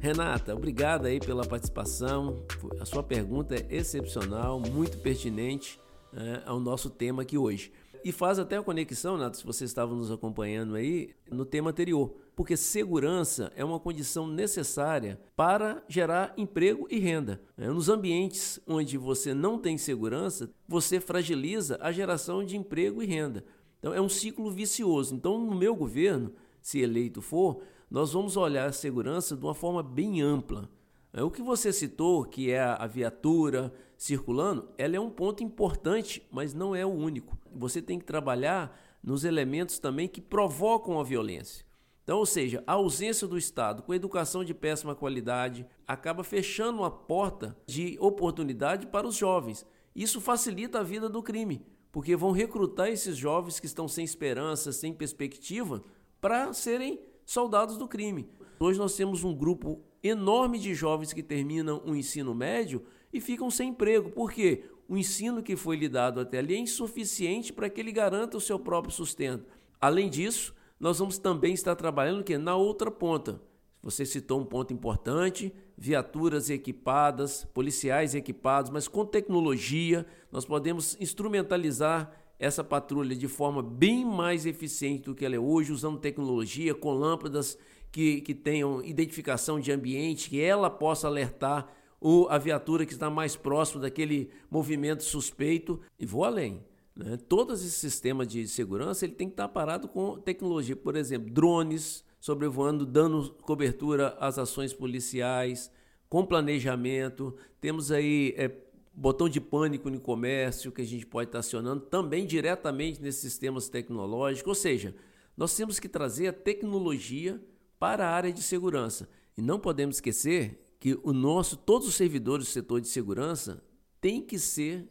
Renata, 0.00 0.54
obrigado 0.54 1.04
aí 1.04 1.20
pela 1.20 1.46
participação. 1.46 2.44
A 2.80 2.84
sua 2.86 3.02
pergunta 3.02 3.54
é 3.54 3.66
excepcional, 3.70 4.58
muito 4.58 4.98
pertinente 4.98 5.78
né, 6.10 6.42
ao 6.46 6.58
nosso 6.58 6.88
tema 6.88 7.22
aqui 7.22 7.36
hoje. 7.36 7.70
E 8.02 8.10
faz 8.10 8.38
até 8.38 8.56
a 8.56 8.62
conexão, 8.62 9.16
Nato, 9.16 9.36
se 9.36 9.44
você 9.44 9.64
estava 9.64 9.94
nos 9.94 10.10
acompanhando 10.10 10.74
aí, 10.74 11.10
no 11.30 11.44
tema 11.44 11.70
anterior. 11.70 12.16
Porque 12.34 12.56
segurança 12.56 13.52
é 13.54 13.62
uma 13.62 13.78
condição 13.78 14.26
necessária 14.26 15.20
para 15.36 15.84
gerar 15.86 16.32
emprego 16.36 16.88
e 16.90 16.98
renda. 16.98 17.40
É, 17.56 17.68
nos 17.68 17.88
ambientes 17.88 18.58
onde 18.66 18.96
você 18.96 19.34
não 19.34 19.58
tem 19.58 19.76
segurança, 19.76 20.50
você 20.66 20.98
fragiliza 20.98 21.78
a 21.80 21.92
geração 21.92 22.42
de 22.42 22.56
emprego 22.56 23.02
e 23.02 23.06
renda. 23.06 23.44
Então 23.78 23.92
é 23.92 24.00
um 24.00 24.08
ciclo 24.08 24.50
vicioso. 24.50 25.14
Então, 25.14 25.38
no 25.38 25.54
meu 25.54 25.76
governo, 25.76 26.32
se 26.60 26.80
eleito 26.80 27.20
for, 27.20 27.62
nós 27.92 28.14
vamos 28.14 28.38
olhar 28.38 28.66
a 28.66 28.72
segurança 28.72 29.37
de 29.37 29.44
uma 29.44 29.54
forma 29.54 29.82
bem 29.82 30.22
ampla. 30.22 30.66
É, 31.12 31.22
o 31.22 31.30
que 31.30 31.42
você 31.42 31.70
citou, 31.70 32.25
que 32.25 32.50
é 32.50 32.58
a 32.58 32.87
viatura 32.87 33.70
circulando, 33.99 34.70
ela 34.78 34.96
é 34.96 35.00
um 35.00 35.11
ponto 35.11 35.44
importante, 35.44 36.26
mas 36.32 36.54
não 36.54 36.75
é 36.75 36.87
o 36.87 36.88
único. 36.88 37.37
Você 37.54 37.82
tem 37.82 37.99
que 37.99 38.06
trabalhar 38.06 38.80
nos 39.02 39.25
elementos 39.25 39.78
também 39.78 40.08
que 40.08 40.22
provocam 40.22 40.99
a 40.99 41.04
violência. 41.04 41.66
Então, 42.02 42.16
ou 42.16 42.25
seja, 42.25 42.64
a 42.66 42.72
ausência 42.72 43.28
do 43.28 43.37
Estado 43.37 43.82
com 43.82 43.92
educação 43.92 44.42
de 44.42 44.54
péssima 44.54 44.94
qualidade 44.94 45.66
acaba 45.87 46.25
fechando 46.25 46.84
a 46.84 46.90
porta 46.90 47.54
de 47.66 47.99
oportunidade 48.00 48.87
para 48.87 49.06
os 49.06 49.16
jovens. 49.16 49.66
Isso 49.94 50.18
facilita 50.18 50.80
a 50.80 50.82
vida 50.82 51.11
do 51.11 51.22
crime, 51.22 51.62
porque 51.92 52.16
vão 52.16 52.32
recrutar 52.32 52.88
esses 52.88 53.18
jovens 53.18 53.61
que 53.61 53.66
estão 53.66 53.87
sem 53.87 54.02
esperança, 54.02 54.72
sem 54.72 54.94
perspectiva, 54.94 55.82
para 56.22 56.54
serem 56.54 57.12
soldados 57.25 57.76
do 57.76 57.88
crime. 57.88 58.29
Hoje 58.59 58.79
nós 58.79 58.95
temos 58.97 59.25
um 59.25 59.35
grupo 59.35 59.81
enorme 60.02 60.59
de 60.59 60.75
jovens 60.75 61.12
que 61.12 61.23
terminam 61.23 61.83
o 61.85 61.95
ensino 61.95 62.35
médio 62.35 62.83
e 63.12 63.21
ficam 63.21 63.50
sem 63.50 63.71
emprego. 63.71 64.11
Por 64.11 64.33
quê? 64.33 64.64
O 64.88 64.97
ensino 64.97 65.43
que 65.43 65.57
foi 65.57 65.76
lhe 65.76 65.88
dado 65.88 66.21
até 66.21 66.38
ali 66.38 66.55
é 66.55 66.59
insuficiente 66.59 67.52
para 67.52 67.71
que 67.71 67.81
ele 67.81 67.93
garanta 67.93 68.37
o 68.37 68.41
seu 68.41 68.59
próprio 68.59 68.93
sustento. 68.93 69.47
Além 69.81 70.09
disso, 70.09 70.55
nós 70.79 70.99
vamos 70.99 71.19
também 71.19 71.55
estar 71.55 71.76
trabalhando 71.76 72.25
que 72.25 72.37
na 72.37 72.57
outra 72.57 72.91
ponta. 72.91 73.41
Você 73.83 74.07
citou 74.07 74.41
um 74.41 74.45
ponto 74.45 74.73
importante: 74.73 75.52
viaturas 75.76 76.50
equipadas, 76.50 77.45
policiais 77.52 78.14
equipados, 78.14 78.71
mas 78.71 78.87
com 78.87 79.05
tecnologia, 79.05 80.07
nós 80.31 80.45
podemos 80.45 80.97
instrumentalizar 81.00 82.12
essa 82.42 82.64
patrulha 82.64 83.14
de 83.14 83.28
forma 83.28 83.62
bem 83.62 84.04
mais 84.04 84.46
eficiente 84.46 85.04
do 85.04 85.14
que 85.14 85.25
ela 85.25 85.37
é 85.37 85.38
hoje, 85.38 85.70
usando 85.70 86.00
tecnologia, 86.00 86.75
com 86.75 86.92
lâmpadas 86.92 87.56
que, 87.92 88.20
que 88.20 88.34
tenham 88.34 88.84
identificação 88.84 89.61
de 89.61 89.70
ambiente, 89.70 90.28
que 90.28 90.40
ela 90.40 90.68
possa 90.68 91.06
alertar 91.06 91.72
o, 92.00 92.26
a 92.28 92.38
viatura 92.38 92.84
que 92.84 92.92
está 92.92 93.08
mais 93.08 93.37
próximo 93.37 93.80
daquele 93.80 94.28
movimento 94.50 95.04
suspeito. 95.04 95.80
E 95.96 96.04
vou 96.04 96.25
além. 96.25 96.61
Né? 96.96 97.16
Todos 97.28 97.61
esses 97.61 97.76
sistemas 97.76 98.26
de 98.26 98.49
segurança 98.49 99.04
ele 99.04 99.14
tem 99.14 99.28
que 99.28 99.34
estar 99.34 99.46
parado 99.46 99.87
com 99.87 100.18
tecnologia. 100.18 100.75
Por 100.75 100.96
exemplo, 100.96 101.30
drones 101.30 102.04
sobrevoando, 102.18 102.84
dando 102.84 103.34
cobertura 103.42 104.16
às 104.18 104.37
ações 104.37 104.72
policiais, 104.72 105.70
com 106.08 106.26
planejamento. 106.26 107.37
Temos 107.61 107.92
aí 107.92 108.34
é, 108.37 108.50
botão 108.94 109.28
de 109.28 109.40
pânico 109.40 109.90
no 109.90 110.00
comércio 110.00 110.72
que 110.72 110.82
a 110.82 110.87
gente 110.87 111.06
pode 111.06 111.28
estar 111.28 111.38
acionando 111.38 111.82
também 111.82 112.26
diretamente 112.26 113.00
nesses 113.00 113.20
sistemas 113.20 113.68
tecnológicos. 113.68 114.49
Ou 114.49 114.54
seja, 114.54 114.94
nós 115.37 115.56
temos 115.56 115.78
que 115.78 115.88
trazer 115.88 116.28
a 116.28 116.32
tecnologia 116.32 117.42
para 117.78 118.06
a 118.06 118.11
área 118.11 118.32
de 118.32 118.42
segurança. 118.42 119.08
E 119.37 119.42
não 119.42 119.58
podemos 119.58 119.96
esquecer 119.96 120.76
que 120.78 120.99
o 121.02 121.12
nosso, 121.12 121.56
todos 121.56 121.88
os 121.88 121.94
servidores 121.94 122.46
do 122.46 122.50
setor 122.50 122.80
de 122.80 122.88
segurança 122.88 123.62
têm 124.00 124.20
que 124.20 124.38
ser 124.38 124.88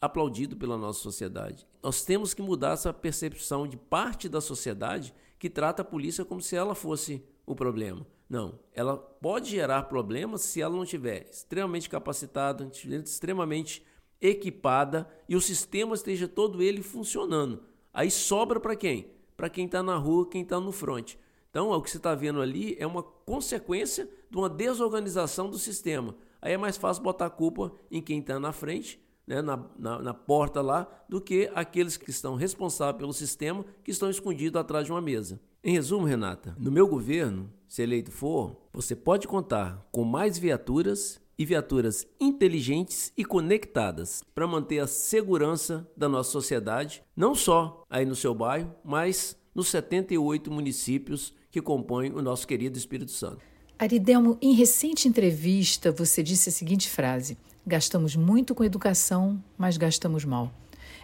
aplaudido 0.00 0.56
pela 0.56 0.76
nossa 0.76 1.00
sociedade. 1.00 1.66
Nós 1.82 2.04
temos 2.04 2.34
que 2.34 2.42
mudar 2.42 2.72
essa 2.72 2.92
percepção 2.92 3.66
de 3.66 3.76
parte 3.76 4.28
da 4.28 4.40
sociedade 4.40 5.12
que 5.12 5.26
que 5.38 5.50
trata 5.50 5.82
a 5.82 5.84
polícia 5.84 6.24
como 6.24 6.40
se 6.40 6.56
ela 6.56 6.74
fosse 6.74 7.22
o 7.44 7.54
problema. 7.54 8.06
Não, 8.28 8.58
ela 8.72 8.96
pode 8.96 9.50
gerar 9.50 9.84
problemas 9.84 10.42
se 10.42 10.60
ela 10.60 10.74
não 10.74 10.82
estiver 10.82 11.28
extremamente 11.30 11.88
capacitada, 11.88 12.68
extremamente 13.04 13.84
equipada 14.20 15.08
e 15.28 15.36
o 15.36 15.40
sistema 15.40 15.94
esteja 15.94 16.26
todo 16.26 16.62
ele 16.62 16.82
funcionando. 16.82 17.62
Aí 17.92 18.10
sobra 18.10 18.58
para 18.58 18.74
quem? 18.74 19.10
Para 19.36 19.48
quem 19.48 19.66
está 19.66 19.82
na 19.82 19.96
rua, 19.96 20.28
quem 20.28 20.42
está 20.42 20.58
no 20.58 20.72
front. 20.72 21.14
Então, 21.50 21.70
o 21.70 21.80
que 21.80 21.90
você 21.90 21.96
está 21.96 22.14
vendo 22.14 22.42
ali 22.42 22.76
é 22.78 22.86
uma 22.86 23.02
consequência 23.02 24.08
de 24.30 24.36
uma 24.36 24.48
desorganização 24.48 25.48
do 25.48 25.58
sistema. 25.58 26.14
Aí 26.42 26.52
é 26.52 26.58
mais 26.58 26.76
fácil 26.76 27.02
botar 27.02 27.26
a 27.26 27.30
culpa 27.30 27.72
em 27.90 28.02
quem 28.02 28.18
está 28.18 28.38
na 28.38 28.52
frente, 28.52 29.00
né, 29.26 29.40
na, 29.40 29.64
na, 29.78 30.02
na, 30.02 30.14
porta 30.14 30.60
lá, 30.60 30.86
do 31.08 31.20
que 31.20 31.50
aqueles 31.54 31.96
que 31.96 32.10
estão 32.10 32.34
responsáveis 32.34 32.98
pelo 32.98 33.12
sistema, 33.12 33.64
que 33.82 33.90
estão 33.90 34.10
escondidos 34.10 34.60
atrás 34.60 34.84
de 34.84 34.92
uma 34.92 35.00
mesa. 35.00 35.40
Em 35.64 35.72
resumo, 35.72 36.06
Renata, 36.06 36.54
no 36.58 36.70
meu 36.70 36.86
governo, 36.86 37.50
se 37.68 37.82
eleito 37.82 38.10
for, 38.10 38.56
você 38.72 38.94
pode 38.94 39.26
contar 39.26 39.86
com 39.90 40.04
mais 40.04 40.38
viaturas 40.38 41.20
e 41.38 41.44
viaturas 41.44 42.06
inteligentes 42.20 43.12
e 43.16 43.24
conectadas 43.24 44.22
para 44.34 44.46
manter 44.46 44.78
a 44.78 44.86
segurança 44.86 45.86
da 45.96 46.08
nossa 46.08 46.30
sociedade, 46.30 47.02
não 47.14 47.34
só 47.34 47.84
aí 47.90 48.06
no 48.06 48.16
seu 48.16 48.34
bairro, 48.34 48.74
mas 48.84 49.36
nos 49.54 49.68
78 49.68 50.50
municípios 50.50 51.34
que 51.50 51.60
compõem 51.60 52.12
o 52.12 52.22
nosso 52.22 52.46
querido 52.46 52.78
Espírito 52.78 53.10
Santo. 53.10 53.38
Aridelmo, 53.78 54.38
em 54.40 54.54
recente 54.54 55.06
entrevista, 55.06 55.92
você 55.92 56.22
disse 56.22 56.48
a 56.48 56.52
seguinte 56.52 56.88
frase: 56.88 57.36
Gastamos 57.66 58.16
muito 58.16 58.54
com 58.54 58.64
educação, 58.64 59.42
mas 59.58 59.76
gastamos 59.76 60.24
mal. 60.24 60.50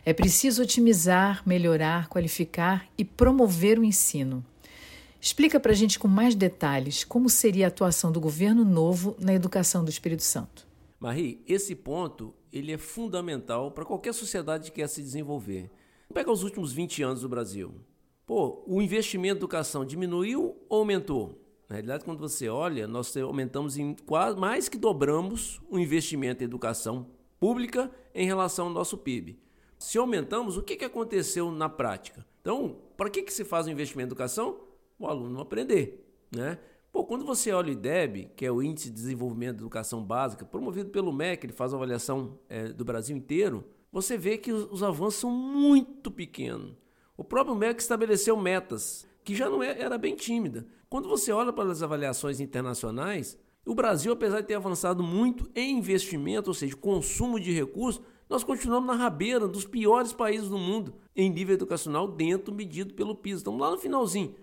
É 0.05 0.13
preciso 0.13 0.63
otimizar, 0.63 1.43
melhorar, 1.47 2.09
qualificar 2.09 2.87
e 2.97 3.05
promover 3.05 3.79
o 3.79 3.85
ensino. 3.85 4.45
Explica 5.25 5.61
para 5.61 5.71
a 5.71 5.75
gente 5.75 6.01
com 6.01 6.09
mais 6.09 6.35
detalhes 6.35 7.05
como 7.05 7.31
seria 7.31 7.67
a 7.67 7.69
atuação 7.69 8.11
do 8.11 8.21
governo 8.21 8.65
novo 8.65 9.15
na 9.21 9.33
educação 9.33 9.85
do 9.85 9.89
Espírito 9.89 10.25
Santo. 10.25 10.67
Marie, 10.99 11.41
esse 11.47 11.77
ponto 11.77 12.35
ele 12.53 12.73
é 12.73 12.77
fundamental 12.77 13.71
para 13.71 13.85
qualquer 13.85 14.15
sociedade 14.15 14.73
que 14.73 14.81
quer 14.81 14.89
se 14.89 15.01
desenvolver. 15.01 15.71
Pega 16.13 16.29
os 16.29 16.43
últimos 16.43 16.73
20 16.73 17.05
anos 17.05 17.21
do 17.21 17.29
Brasil. 17.29 17.73
Pô, 18.27 18.65
o 18.67 18.83
investimento 18.83 19.37
em 19.37 19.39
educação 19.39 19.85
diminuiu 19.85 20.57
ou 20.69 20.81
aumentou? 20.81 21.41
Na 21.69 21.77
realidade, 21.77 22.05
quando 22.05 22.19
você 22.19 22.49
olha, 22.49 22.89
nós 22.89 23.17
aumentamos 23.17 23.77
em 23.77 23.95
quase 24.05 24.37
mais 24.37 24.69
que 24.69 24.77
dobramos 24.77 25.63
o 25.71 25.79
investimento 25.79 26.43
em 26.43 26.47
educação 26.47 27.07
pública 27.39 27.93
em 28.13 28.27
relação 28.27 28.67
ao 28.67 28.73
nosso 28.73 28.99
PIB. 28.99 29.39
Se 29.79 29.99
aumentamos, 29.99 30.57
o 30.57 30.63
que, 30.63 30.75
que 30.75 30.85
aconteceu 30.85 31.53
na 31.53 31.69
prática? 31.69 32.27
Então, 32.41 32.79
para 32.97 33.09
que, 33.09 33.23
que 33.23 33.33
se 33.33 33.45
faz 33.45 33.69
o 33.69 33.71
investimento 33.71 34.07
em 34.07 34.11
educação? 34.11 34.72
O 35.07 35.11
aluno 35.11 35.41
aprender, 35.41 36.07
né? 36.31 36.59
Pô, 36.93 37.05
quando 37.05 37.25
você 37.25 37.51
olha 37.53 37.69
o 37.69 37.73
IDEB, 37.73 38.31
que 38.37 38.45
é 38.45 38.53
o 38.53 38.63
Índice 38.63 38.91
de 38.91 38.95
Desenvolvimento 38.95 39.57
da 39.57 39.63
Educação 39.63 40.05
Básica, 40.05 40.45
promovido 40.45 40.91
pelo 40.91 41.11
MEC, 41.11 41.47
ele 41.47 41.53
faz 41.53 41.73
avaliação 41.73 42.39
é, 42.51 42.69
do 42.69 42.85
Brasil 42.85 43.17
inteiro, 43.17 43.65
você 43.91 44.19
vê 44.19 44.37
que 44.37 44.53
os, 44.53 44.71
os, 44.71 44.83
avanços 44.83 45.21
são 45.21 45.31
muito 45.31 46.11
pequenos. 46.11 46.75
O 47.17 47.25
próprio 47.25 47.57
MEC 47.57 47.81
estabeleceu 47.81 48.37
metas, 48.37 49.07
que 49.25 49.35
já 49.35 49.49
não 49.49 49.63
é, 49.63 49.81
era 49.81 49.97
bem 49.97 50.15
tímida. 50.15 50.67
Quando 50.89 51.09
você 51.09 51.33
olha 51.33 51.53
para 51.53 51.71
as 51.71 51.83
avaliações 51.83 52.41
internacionais, 52.41 53.39
o 53.65 53.75
Brasil, 53.75 54.13
apesar 54.13 54.41
de 54.43 54.49
ter 54.49 54.55
avançado 54.55 55.03
muito 55.03 55.49
em 55.55 55.79
investimento, 55.79 56.51
ou 56.51 56.55
seja, 56.55 56.77
consumo 56.77 57.41
de 57.41 57.53
recursos, 57.53 58.03
nós 58.29 58.43
continuamos 58.43 58.87
na 58.87 58.95
rabeira 58.95 59.47
dos 59.47 59.65
piores 59.65 60.13
países 60.13 60.49
do 60.49 60.59
mundo 60.59 60.95
em 61.15 61.31
nível 61.31 61.55
educacional 61.55 62.09
dentro 62.09 62.55
medido 62.55 62.95
pelo 62.95 63.15
PISA. 63.15 63.39
Estamos 63.39 63.61
lá 63.61 63.71
no 63.71 63.79
finalzinho. 63.79 64.35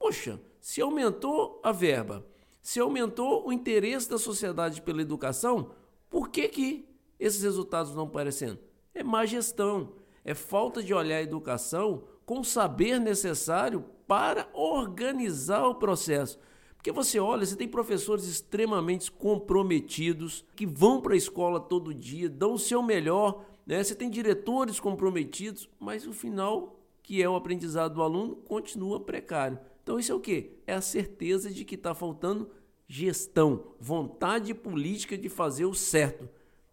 Poxa, 0.00 0.40
se 0.58 0.80
aumentou 0.80 1.60
a 1.62 1.70
verba, 1.70 2.26
se 2.62 2.80
aumentou 2.80 3.46
o 3.46 3.52
interesse 3.52 4.08
da 4.08 4.16
sociedade 4.16 4.80
pela 4.80 5.02
educação, 5.02 5.72
por 6.08 6.30
que, 6.30 6.48
que 6.48 6.88
esses 7.18 7.42
resultados 7.42 7.94
não 7.94 8.04
aparecendo? 8.04 8.58
É 8.94 9.04
má 9.04 9.26
gestão, 9.26 9.92
é 10.24 10.32
falta 10.32 10.82
de 10.82 10.94
olhar 10.94 11.18
a 11.18 11.22
educação 11.22 12.04
com 12.24 12.40
o 12.40 12.44
saber 12.44 12.98
necessário 12.98 13.84
para 14.08 14.48
organizar 14.54 15.66
o 15.66 15.74
processo. 15.74 16.38
Porque 16.76 16.90
você 16.90 17.20
olha, 17.20 17.44
você 17.44 17.54
tem 17.54 17.68
professores 17.68 18.24
extremamente 18.24 19.12
comprometidos, 19.12 20.46
que 20.56 20.64
vão 20.64 21.02
para 21.02 21.12
a 21.12 21.18
escola 21.18 21.60
todo 21.60 21.92
dia, 21.92 22.26
dão 22.30 22.54
o 22.54 22.58
seu 22.58 22.82
melhor, 22.82 23.44
né? 23.66 23.84
você 23.84 23.94
tem 23.94 24.08
diretores 24.08 24.80
comprometidos, 24.80 25.68
mas 25.78 26.06
o 26.06 26.12
final, 26.14 26.80
que 27.02 27.22
é 27.22 27.28
o 27.28 27.36
aprendizado 27.36 27.96
do 27.96 28.02
aluno, 28.02 28.36
continua 28.36 28.98
precário. 28.98 29.58
Então 29.82 29.98
isso 29.98 30.12
é 30.12 30.14
o 30.14 30.20
que? 30.20 30.58
É 30.66 30.74
a 30.74 30.80
certeza 30.80 31.50
de 31.50 31.64
que 31.64 31.74
está 31.74 31.94
faltando 31.94 32.50
gestão, 32.86 33.74
vontade 33.78 34.52
política 34.52 35.16
de 35.16 35.28
fazer 35.28 35.64
o 35.64 35.74
certo. 35.74 36.28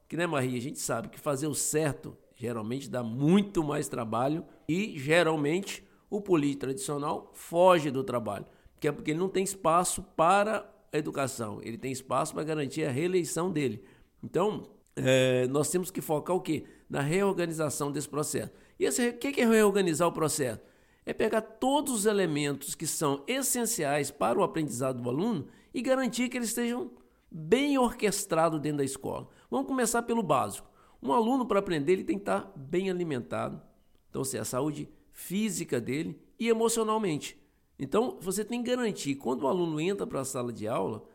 Que 0.08 0.18
né, 0.18 0.26
Maria? 0.26 0.58
A 0.58 0.62
gente 0.62 0.80
sabe 0.80 1.10
que 1.10 1.20
fazer 1.20 1.48
o 1.48 1.54
certo 1.54 2.18
geralmente 2.36 2.90
dá 2.90 3.04
muito 3.04 3.64
mais 3.64 3.88
trabalho 3.88 4.46
e 4.68 4.98
geralmente 4.98 5.86
o 6.10 6.22
político 6.22 6.62
tradicional 6.62 7.32
foge 7.34 7.92
do 7.92 8.04
trabalho, 8.04 8.46
que 8.80 8.88
é 8.88 8.92
porque 8.92 9.12
ele 9.12 9.20
não 9.20 9.28
tem 9.28 9.44
espaço 9.44 10.02
para 10.16 10.72
a 10.94 10.98
educação, 10.98 11.60
ele 11.62 11.78
tem 11.78 11.92
espaço 11.92 12.34
para 12.34 12.44
garantir 12.44 12.86
a 12.86 12.92
reeleição 12.92 13.52
dele. 13.52 13.84
Então, 14.24 14.70
é, 14.96 15.48
nós 15.48 15.70
temos 15.70 15.92
que 15.92 16.02
focar 16.02 16.36
o 16.36 16.42
quê? 16.42 16.64
Na 16.90 17.02
reorganização 17.02 17.92
desse 17.92 18.08
processo. 18.08 18.52
E 18.80 18.88
o 18.88 19.14
que 19.18 19.42
é 19.42 19.46
reorganizar 19.46 20.08
o 20.08 20.12
processo? 20.12 20.62
É 21.08 21.14
pegar 21.14 21.40
todos 21.40 21.94
os 21.94 22.06
elementos 22.06 22.76
que 22.76 22.86
são 22.86 23.24
essenciais 23.26 24.12
para 24.12 24.38
o 24.38 24.44
aprendizado 24.44 25.02
do 25.02 25.10
aluno 25.10 25.48
e 25.74 25.82
garantir 25.82 26.28
que 26.28 26.36
eles 26.36 26.50
estejam 26.50 26.92
bem 27.32 27.78
orquestrados 27.78 28.60
dentro 28.60 28.80
da 28.80 28.84
escola. 28.84 29.30
Vamos 29.50 29.68
começar 29.68 30.04
pelo 30.04 30.22
básico. 30.22 30.70
Um 31.02 31.14
aluno, 31.14 31.46
para 31.46 31.60
aprender, 31.60 31.94
ele 31.94 32.04
tem 32.04 32.18
que 32.18 32.24
estar 32.24 32.52
bem 32.58 32.90
alimentado. 32.90 33.62
Então, 34.10 34.22
seja, 34.26 34.42
a 34.42 34.46
saúde 34.46 34.90
física 35.14 35.80
dele 35.80 36.22
e 36.38 36.50
emocionalmente. 36.50 37.42
Então, 37.80 38.18
você 38.20 38.44
tem 38.44 38.62
que 38.62 38.70
garantir, 38.70 39.16
quando 39.16 39.44
o 39.44 39.48
aluno 39.48 39.80
entra 39.80 40.06
para 40.06 40.20
a 40.20 40.26
sala 40.26 40.52
de 40.52 40.68
aula, 40.68 41.06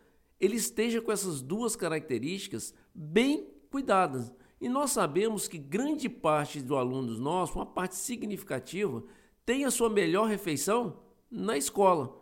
ele 0.41 0.57
esteja 0.57 1.03
com 1.03 1.13
essas 1.13 1.43
duas 1.43 1.77
características 1.77 2.73
bem 2.95 3.47
cuidadas. 3.71 4.33
E 4.59 4.71
nós 4.71 4.91
sabemos 4.93 5.47
que 5.49 5.59
grande 5.59 6.09
parte 6.09 6.63
dos 6.63 6.79
alunos 6.79 7.19
nossos, 7.19 7.55
uma 7.55 7.67
parte 7.67 7.95
significativa, 7.95 9.05
tem 9.45 9.65
a 9.65 9.71
sua 9.71 9.91
melhor 9.91 10.29
refeição 10.29 10.99
na 11.31 11.57
escola. 11.57 12.21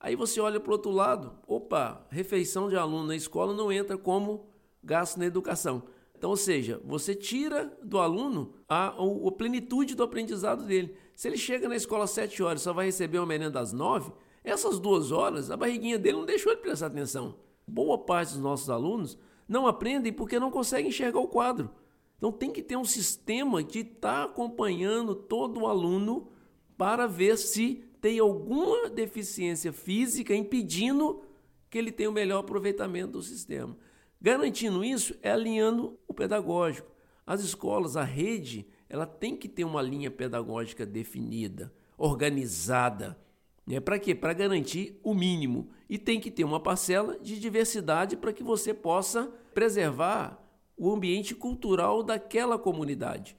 Aí 0.00 0.14
você 0.14 0.40
olha 0.40 0.60
para 0.60 0.70
o 0.70 0.74
outro 0.74 0.90
lado, 0.90 1.32
opa, 1.46 2.06
refeição 2.10 2.68
de 2.68 2.76
aluno 2.76 3.08
na 3.08 3.16
escola 3.16 3.52
não 3.52 3.72
entra 3.72 3.98
como 3.98 4.48
gasto 4.82 5.18
na 5.18 5.26
educação. 5.26 5.82
Então, 6.16 6.30
ou 6.30 6.36
seja, 6.36 6.80
você 6.84 7.14
tira 7.14 7.78
do 7.82 7.98
aluno 7.98 8.54
a, 8.68 8.88
a, 8.88 9.32
plenitude 9.36 9.94
do 9.94 10.02
aprendizado 10.02 10.64
dele. 10.64 10.96
Se 11.14 11.28
ele 11.28 11.36
chega 11.36 11.68
na 11.68 11.76
escola 11.76 12.04
às 12.04 12.10
7 12.10 12.42
horas 12.42 12.60
e 12.60 12.64
só 12.64 12.72
vai 12.72 12.86
receber 12.86 13.18
uma 13.18 13.26
merenda 13.26 13.60
às 13.60 13.72
9, 13.72 14.12
essas 14.42 14.78
duas 14.78 15.12
horas, 15.12 15.50
a 15.50 15.56
barriguinha 15.56 15.98
dele 15.98 16.18
não 16.18 16.26
deixou 16.26 16.52
ele 16.52 16.60
prestar 16.60 16.86
atenção. 16.86 17.36
Boa 17.66 17.98
parte 17.98 18.32
dos 18.32 18.42
nossos 18.42 18.68
alunos 18.70 19.18
não 19.48 19.66
aprendem 19.66 20.12
porque 20.12 20.40
não 20.40 20.50
conseguem 20.50 20.88
enxergar 20.88 21.20
o 21.20 21.28
quadro. 21.28 21.70
Então 22.16 22.32
tem 22.32 22.50
que 22.50 22.62
ter 22.62 22.76
um 22.76 22.84
sistema 22.84 23.62
que 23.62 23.80
está 23.80 24.24
acompanhando 24.24 25.14
todo 25.14 25.60
o 25.60 25.66
aluno 25.66 26.32
para 26.78 27.06
ver 27.08 27.36
se 27.36 27.84
tem 28.00 28.20
alguma 28.20 28.88
deficiência 28.88 29.72
física 29.72 30.34
impedindo 30.34 31.20
que 31.68 31.76
ele 31.76 31.90
tenha 31.90 32.08
o 32.08 32.12
melhor 32.12 32.38
aproveitamento 32.38 33.12
do 33.12 33.22
sistema. 33.22 33.76
Garantindo 34.20 34.84
isso 34.84 35.14
é 35.20 35.32
alinhando 35.32 35.98
o 36.06 36.14
pedagógico. 36.14 36.90
As 37.26 37.40
escolas, 37.42 37.96
a 37.96 38.04
rede, 38.04 38.66
ela 38.88 39.04
tem 39.04 39.36
que 39.36 39.48
ter 39.48 39.64
uma 39.64 39.82
linha 39.82 40.10
pedagógica 40.10 40.86
definida, 40.86 41.72
organizada. 41.96 43.18
Né? 43.66 43.80
Para 43.80 43.98
quê? 43.98 44.14
Para 44.14 44.32
garantir 44.32 44.98
o 45.02 45.12
mínimo. 45.12 45.68
E 45.90 45.98
tem 45.98 46.20
que 46.20 46.30
ter 46.30 46.44
uma 46.44 46.60
parcela 46.60 47.18
de 47.18 47.38
diversidade 47.38 48.16
para 48.16 48.32
que 48.32 48.42
você 48.42 48.72
possa 48.72 49.30
preservar 49.52 50.42
o 50.76 50.90
ambiente 50.90 51.34
cultural 51.34 52.02
daquela 52.02 52.58
comunidade. 52.58 53.36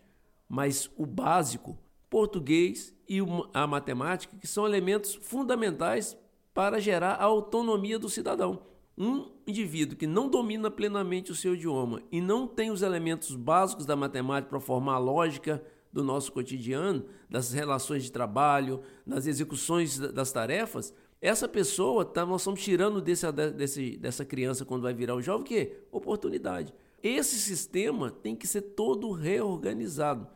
Mas 0.47 0.89
o 0.97 1.05
básico, 1.05 1.77
português 2.09 2.93
e 3.07 3.19
a 3.53 3.67
matemática, 3.67 4.35
que 4.37 4.47
são 4.47 4.65
elementos 4.65 5.15
fundamentais 5.15 6.17
para 6.53 6.79
gerar 6.79 7.13
a 7.13 7.23
autonomia 7.23 7.99
do 7.99 8.09
cidadão. 8.09 8.63
Um 8.97 9.31
indivíduo 9.47 9.97
que 9.97 10.05
não 10.05 10.27
domina 10.27 10.69
plenamente 10.69 11.31
o 11.31 11.35
seu 11.35 11.55
idioma 11.55 12.01
e 12.11 12.19
não 12.19 12.45
tem 12.47 12.69
os 12.69 12.81
elementos 12.81 13.35
básicos 13.35 13.85
da 13.85 13.95
matemática 13.95 14.49
para 14.49 14.59
formar 14.59 14.95
a 14.95 14.99
lógica 14.99 15.63
do 15.91 16.03
nosso 16.03 16.31
cotidiano, 16.31 17.05
das 17.29 17.51
relações 17.53 18.03
de 18.03 18.11
trabalho, 18.11 18.81
das 19.05 19.25
execuções 19.25 19.97
das 19.97 20.31
tarefas, 20.31 20.93
essa 21.21 21.49
pessoa, 21.49 22.05
tá, 22.05 22.25
nós 22.25 22.41
estamos 22.41 22.61
tirando 22.61 23.01
desse, 23.01 23.29
desse, 23.31 23.97
dessa 23.97 24.23
criança 24.23 24.63
quando 24.63 24.83
vai 24.83 24.93
virar 24.93 25.15
um 25.15 25.21
jovem, 25.21 25.45
quê? 25.45 25.83
Oportunidade. 25.91 26.73
Esse 27.03 27.37
sistema 27.37 28.09
tem 28.09 28.35
que 28.35 28.47
ser 28.47 28.61
todo 28.61 29.11
reorganizado. 29.11 30.27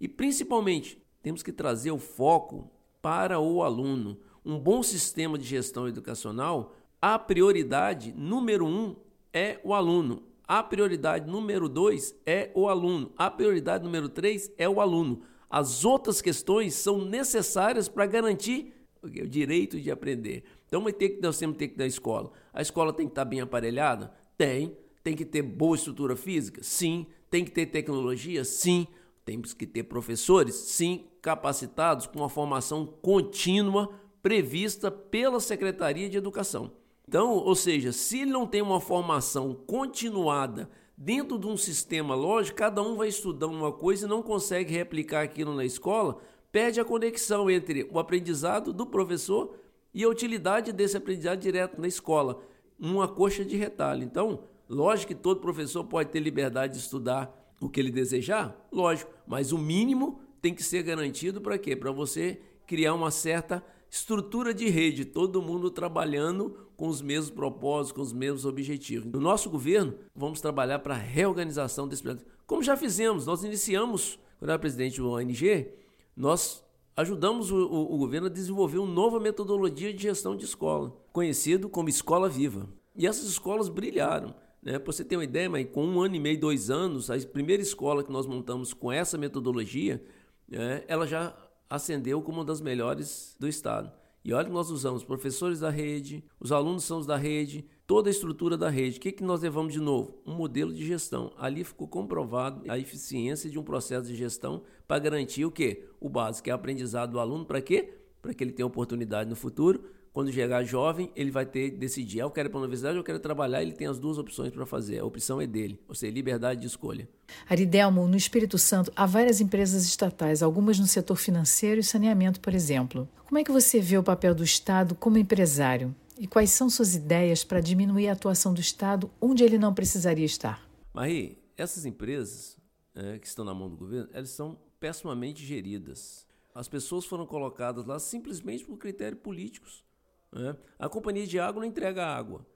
E 0.00 0.08
principalmente, 0.08 1.00
temos 1.22 1.42
que 1.42 1.52
trazer 1.52 1.90
o 1.90 1.98
foco 1.98 2.70
para 3.00 3.38
o 3.38 3.62
aluno. 3.62 4.18
um 4.44 4.58
bom 4.58 4.82
sistema 4.82 5.36
de 5.36 5.44
gestão 5.44 5.86
educacional, 5.86 6.74
a 7.00 7.18
prioridade 7.18 8.12
número 8.12 8.66
um 8.66 8.96
é 9.32 9.60
o 9.62 9.74
aluno. 9.74 10.22
A 10.46 10.62
prioridade 10.62 11.30
número 11.30 11.68
dois 11.68 12.14
é 12.26 12.50
o 12.54 12.68
aluno. 12.68 13.12
A 13.16 13.30
prioridade 13.30 13.84
número 13.84 14.08
três 14.08 14.50
é 14.58 14.68
o 14.68 14.80
aluno. 14.80 15.22
As 15.48 15.84
outras 15.84 16.20
questões 16.20 16.74
são 16.74 17.04
necessárias 17.04 17.88
para 17.88 18.06
garantir 18.06 18.74
o 19.02 19.08
direito 19.08 19.80
de 19.80 19.90
aprender. 19.90 20.44
Então, 20.66 20.82
vai 20.82 20.92
ter 20.92 21.10
que, 21.10 21.22
nós 21.22 21.38
temos 21.38 21.54
que 21.54 21.60
ter 21.60 21.68
que 21.68 21.78
dar 21.78 21.86
escola. 21.86 22.30
A 22.52 22.62
escola 22.62 22.92
tem 22.92 23.06
que 23.06 23.12
estar 23.12 23.24
bem 23.24 23.40
aparelhada? 23.40 24.12
Tem. 24.36 24.76
Tem 25.02 25.16
que 25.16 25.24
ter 25.24 25.42
boa 25.42 25.74
estrutura 25.74 26.14
física? 26.16 26.62
Sim. 26.62 27.06
Tem 27.30 27.44
que 27.44 27.50
ter 27.50 27.66
tecnologia? 27.66 28.44
Sim. 28.44 28.86
Temos 29.30 29.54
que 29.54 29.64
ter 29.64 29.84
professores? 29.84 30.56
Sim. 30.56 31.04
Capacitados 31.22 32.08
com 32.08 32.18
uma 32.18 32.28
formação 32.28 32.84
contínua 32.84 33.88
prevista 34.20 34.90
pela 34.90 35.38
Secretaria 35.38 36.10
de 36.10 36.16
Educação. 36.16 36.72
Então, 37.06 37.34
ou 37.34 37.54
seja, 37.54 37.92
se 37.92 38.22
ele 38.22 38.32
não 38.32 38.44
tem 38.44 38.60
uma 38.60 38.80
formação 38.80 39.54
continuada 39.54 40.68
dentro 40.96 41.38
de 41.38 41.46
um 41.46 41.56
sistema 41.56 42.12
lógico, 42.12 42.58
cada 42.58 42.82
um 42.82 42.96
vai 42.96 43.06
estudando 43.06 43.54
uma 43.54 43.70
coisa 43.70 44.04
e 44.04 44.08
não 44.08 44.20
consegue 44.20 44.74
replicar 44.74 45.22
aquilo 45.22 45.54
na 45.54 45.64
escola, 45.64 46.18
perde 46.50 46.80
a 46.80 46.84
conexão 46.84 47.48
entre 47.48 47.88
o 47.92 48.00
aprendizado 48.00 48.72
do 48.72 48.84
professor 48.84 49.54
e 49.94 50.02
a 50.02 50.08
utilidade 50.08 50.72
desse 50.72 50.96
aprendizado 50.96 51.38
direto 51.38 51.80
na 51.80 51.86
escola, 51.86 52.42
uma 52.76 53.06
coxa 53.06 53.44
de 53.44 53.56
retalho. 53.56 54.02
Então, 54.02 54.42
lógico 54.68 55.14
que 55.14 55.20
todo 55.20 55.38
professor 55.38 55.84
pode 55.84 56.08
ter 56.10 56.18
liberdade 56.18 56.72
de 56.72 56.80
estudar 56.80 57.39
o 57.60 57.68
que 57.68 57.78
ele 57.78 57.90
desejar, 57.90 58.56
lógico, 58.72 59.12
mas 59.26 59.52
o 59.52 59.58
mínimo 59.58 60.20
tem 60.40 60.54
que 60.54 60.62
ser 60.62 60.82
garantido 60.82 61.40
para 61.40 61.58
quê? 61.58 61.76
Para 61.76 61.92
você 61.92 62.40
criar 62.66 62.94
uma 62.94 63.10
certa 63.10 63.62
estrutura 63.90 64.54
de 64.54 64.68
rede, 64.68 65.04
todo 65.04 65.42
mundo 65.42 65.70
trabalhando 65.70 66.56
com 66.76 66.88
os 66.88 67.02
mesmos 67.02 67.30
propósitos, 67.30 67.92
com 67.92 68.00
os 68.00 68.12
mesmos 68.12 68.46
objetivos. 68.46 69.12
No 69.12 69.20
nosso 69.20 69.50
governo, 69.50 69.94
vamos 70.14 70.40
trabalhar 70.40 70.78
para 70.78 70.94
a 70.94 70.98
reorganização 70.98 71.86
desse 71.86 72.02
plano. 72.02 72.20
Como 72.46 72.62
já 72.62 72.76
fizemos, 72.76 73.26
nós 73.26 73.44
iniciamos, 73.44 74.18
quando 74.38 74.50
era 74.50 74.58
presidente 74.58 75.00
do 75.00 75.10
ONG, 75.10 75.68
nós 76.16 76.64
ajudamos 76.96 77.50
o, 77.50 77.56
o, 77.56 77.94
o, 77.94 77.98
governo 77.98 78.28
a 78.28 78.30
desenvolver 78.30 78.78
uma 78.78 78.92
nova 78.92 79.18
metodologia 79.18 79.92
de 79.92 80.02
gestão 80.02 80.36
de 80.36 80.44
escola, 80.44 80.96
conhecido 81.12 81.68
como 81.68 81.88
Escola 81.88 82.28
Viva. 82.28 82.68
E 82.94 83.06
essas 83.06 83.26
escolas 83.26 83.68
brilharam. 83.68 84.34
Né? 84.62 84.78
Para 84.78 84.92
você 84.92 85.04
ter 85.04 85.16
uma 85.16 85.24
ideia, 85.24 85.48
mas 85.48 85.66
com 85.70 85.84
um 85.84 86.00
ano 86.00 86.14
e 86.14 86.20
meio, 86.20 86.38
dois 86.38 86.70
anos, 86.70 87.10
a 87.10 87.18
primeira 87.18 87.62
escola 87.62 88.04
que 88.04 88.12
nós 88.12 88.26
montamos 88.26 88.72
com 88.72 88.92
essa 88.92 89.16
metodologia, 89.16 90.02
né, 90.48 90.84
ela 90.86 91.06
já 91.06 91.34
ascendeu 91.68 92.20
como 92.20 92.38
uma 92.38 92.44
das 92.44 92.60
melhores 92.60 93.36
do 93.38 93.48
estado. 93.48 93.92
E 94.22 94.34
olha 94.34 94.46
que 94.46 94.52
nós 94.52 94.70
usamos 94.70 95.02
professores 95.02 95.60
da 95.60 95.70
rede, 95.70 96.22
os 96.38 96.52
alunos 96.52 96.84
são 96.84 96.98
os 96.98 97.06
da 97.06 97.16
rede, 97.16 97.64
toda 97.86 98.10
a 98.10 98.12
estrutura 98.12 98.56
da 98.56 98.68
rede. 98.68 98.98
O 98.98 99.00
que, 99.00 99.12
que 99.12 99.24
nós 99.24 99.40
levamos 99.40 99.72
de 99.72 99.80
novo? 99.80 100.20
Um 100.26 100.34
modelo 100.34 100.74
de 100.74 100.84
gestão. 100.84 101.32
Ali 101.38 101.64
ficou 101.64 101.88
comprovado 101.88 102.70
a 102.70 102.78
eficiência 102.78 103.48
de 103.48 103.58
um 103.58 103.62
processo 103.62 104.06
de 104.06 104.14
gestão 104.14 104.62
para 104.86 104.98
garantir 104.98 105.46
o 105.46 105.50
quê? 105.50 105.88
O 105.98 106.08
básico, 106.10 106.44
que 106.44 106.50
é 106.50 106.52
aprendizado 106.52 107.12
do 107.12 107.18
aluno. 107.18 107.46
Para 107.46 107.62
quê? 107.62 107.94
Para 108.20 108.34
que 108.34 108.44
ele 108.44 108.52
tenha 108.52 108.66
oportunidade 108.66 109.30
no 109.30 109.36
futuro 109.36 109.82
quando 110.12 110.32
chegar 110.32 110.64
jovem, 110.64 111.10
ele 111.14 111.30
vai 111.30 111.46
ter 111.46 111.70
que 111.70 111.76
decidir, 111.76 112.20
ah, 112.20 112.24
eu 112.24 112.30
quero 112.30 112.48
ir 112.48 112.50
para 112.50 112.58
a 112.58 112.62
universidade, 112.62 112.96
eu 112.96 113.04
quero 113.04 113.20
trabalhar, 113.20 113.62
ele 113.62 113.72
tem 113.72 113.86
as 113.86 113.98
duas 113.98 114.18
opções 114.18 114.52
para 114.52 114.66
fazer. 114.66 114.98
A 114.98 115.04
opção 115.04 115.40
é 115.40 115.46
dele, 115.46 115.80
ou 115.88 115.94
seja, 115.94 116.12
liberdade 116.12 116.60
de 116.60 116.66
escolha. 116.66 117.08
Aridelmo, 117.48 118.06
no 118.08 118.16
Espírito 118.16 118.58
Santo, 118.58 118.92
há 118.96 119.06
várias 119.06 119.40
empresas 119.40 119.84
estatais, 119.84 120.42
algumas 120.42 120.78
no 120.78 120.86
setor 120.86 121.16
financeiro 121.16 121.80
e 121.80 121.84
saneamento, 121.84 122.40
por 122.40 122.54
exemplo. 122.54 123.08
Como 123.26 123.38
é 123.38 123.44
que 123.44 123.52
você 123.52 123.80
vê 123.80 123.98
o 123.98 124.02
papel 124.02 124.34
do 124.34 124.42
Estado 124.42 124.94
como 124.96 125.16
empresário? 125.16 125.94
E 126.18 126.26
quais 126.26 126.50
são 126.50 126.68
suas 126.68 126.94
ideias 126.94 127.44
para 127.44 127.60
diminuir 127.60 128.08
a 128.08 128.12
atuação 128.12 128.52
do 128.52 128.60
Estado 128.60 129.10
onde 129.20 129.44
ele 129.44 129.58
não 129.58 129.72
precisaria 129.72 130.26
estar? 130.26 130.68
Marie, 130.92 131.38
essas 131.56 131.86
empresas 131.86 132.58
é, 132.94 133.18
que 133.18 133.26
estão 133.26 133.44
na 133.44 133.54
mão 133.54 133.70
do 133.70 133.76
governo, 133.76 134.08
elas 134.12 134.30
são 134.30 134.58
pessimamente 134.78 135.44
geridas. 135.46 136.26
As 136.54 136.68
pessoas 136.68 137.04
foram 137.04 137.24
colocadas 137.26 137.86
lá 137.86 137.98
simplesmente 137.98 138.64
por 138.64 138.76
critérios 138.76 139.22
políticos. 139.22 139.84
Né? 140.32 140.56
A 140.78 140.88
companhia 140.88 141.26
de 141.26 141.38
água 141.38 141.60
não 141.60 141.68
entrega 141.68 142.06
água. 142.06 142.46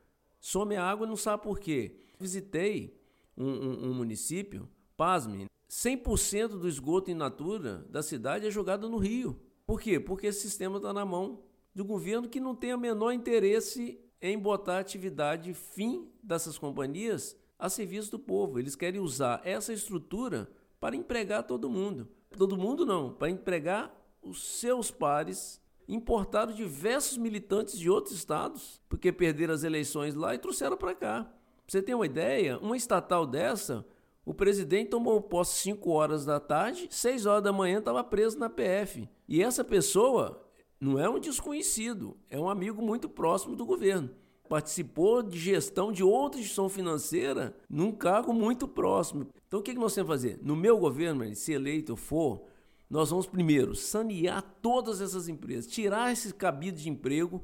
Some 0.40 0.76
a 0.76 0.84
água 0.84 1.06
e 1.06 1.08
não 1.08 1.16
sabe 1.16 1.42
por 1.42 1.58
quê. 1.58 1.96
Visitei 2.18 2.98
um, 3.36 3.46
um, 3.46 3.90
um 3.90 3.94
município, 3.94 4.68
pasme, 4.96 5.46
100% 5.68 6.48
do 6.58 6.68
esgoto 6.68 7.10
in 7.10 7.14
natura 7.14 7.84
da 7.88 8.02
cidade 8.02 8.46
é 8.46 8.50
jogado 8.50 8.88
no 8.88 8.98
rio. 8.98 9.40
Por 9.66 9.80
quê? 9.80 9.98
Porque 9.98 10.26
esse 10.26 10.42
sistema 10.42 10.76
está 10.76 10.92
na 10.92 11.04
mão 11.04 11.42
do 11.74 11.84
governo 11.84 12.28
que 12.28 12.38
não 12.38 12.54
tem 12.54 12.72
o 12.72 12.78
menor 12.78 13.12
interesse 13.12 13.98
em 14.20 14.38
botar 14.38 14.76
a 14.76 14.80
atividade 14.80 15.52
fim 15.52 16.08
dessas 16.22 16.56
companhias 16.56 17.36
a 17.58 17.68
serviço 17.68 18.10
do 18.10 18.18
povo. 18.18 18.58
Eles 18.58 18.76
querem 18.76 19.00
usar 19.00 19.40
essa 19.44 19.72
estrutura 19.72 20.48
para 20.78 20.94
empregar 20.94 21.42
todo 21.42 21.70
mundo. 21.70 22.08
Todo 22.36 22.56
mundo 22.56 22.84
não, 22.84 23.12
para 23.12 23.30
empregar 23.30 23.94
os 24.22 24.42
seus 24.42 24.90
pares 24.90 25.60
importaram 25.88 26.52
diversos 26.52 27.16
militantes 27.16 27.78
de 27.78 27.90
outros 27.90 28.14
estados, 28.14 28.80
porque 28.88 29.12
perderam 29.12 29.54
as 29.54 29.64
eleições 29.64 30.14
lá 30.14 30.34
e 30.34 30.38
trouxeram 30.38 30.76
para 30.76 30.94
cá. 30.94 31.30
Você 31.66 31.82
ter 31.82 31.94
uma 31.94 32.06
ideia, 32.06 32.58
uma 32.58 32.76
estatal 32.76 33.26
dessa, 33.26 33.84
o 34.24 34.32
presidente 34.32 34.90
tomou 34.90 35.20
posse 35.20 35.60
5 35.60 35.90
horas 35.90 36.24
da 36.24 36.40
tarde, 36.40 36.86
6 36.90 37.26
horas 37.26 37.42
da 37.42 37.52
manhã 37.52 37.78
estava 37.78 38.02
preso 38.02 38.38
na 38.38 38.48
PF. 38.48 39.08
E 39.28 39.42
essa 39.42 39.62
pessoa 39.62 40.42
não 40.80 40.98
é 40.98 41.08
um 41.08 41.18
desconhecido, 41.18 42.16
é 42.30 42.38
um 42.38 42.48
amigo 42.48 42.82
muito 42.82 43.08
próximo 43.08 43.54
do 43.54 43.66
governo. 43.66 44.10
Participou 44.48 45.22
de 45.22 45.38
gestão 45.38 45.90
de 45.90 46.02
outra 46.02 46.38
instituição 46.38 46.68
financeira 46.68 47.56
num 47.68 47.92
cargo 47.92 48.32
muito 48.32 48.68
próximo. 48.68 49.26
Então 49.46 49.60
o 49.60 49.62
que 49.62 49.72
nós 49.74 49.94
temos 49.94 50.08
que 50.08 50.14
fazer? 50.14 50.38
No 50.42 50.54
meu 50.54 50.78
governo, 50.78 51.34
se 51.34 51.52
eleito 51.52 51.96
for, 51.96 52.44
nós 52.88 53.10
vamos 53.10 53.26
primeiro 53.26 53.74
sanear 53.74 54.42
todas 54.60 55.00
essas 55.00 55.28
empresas, 55.28 55.70
tirar 55.70 56.12
esse 56.12 56.32
cabido 56.32 56.78
de 56.78 56.88
emprego, 56.88 57.42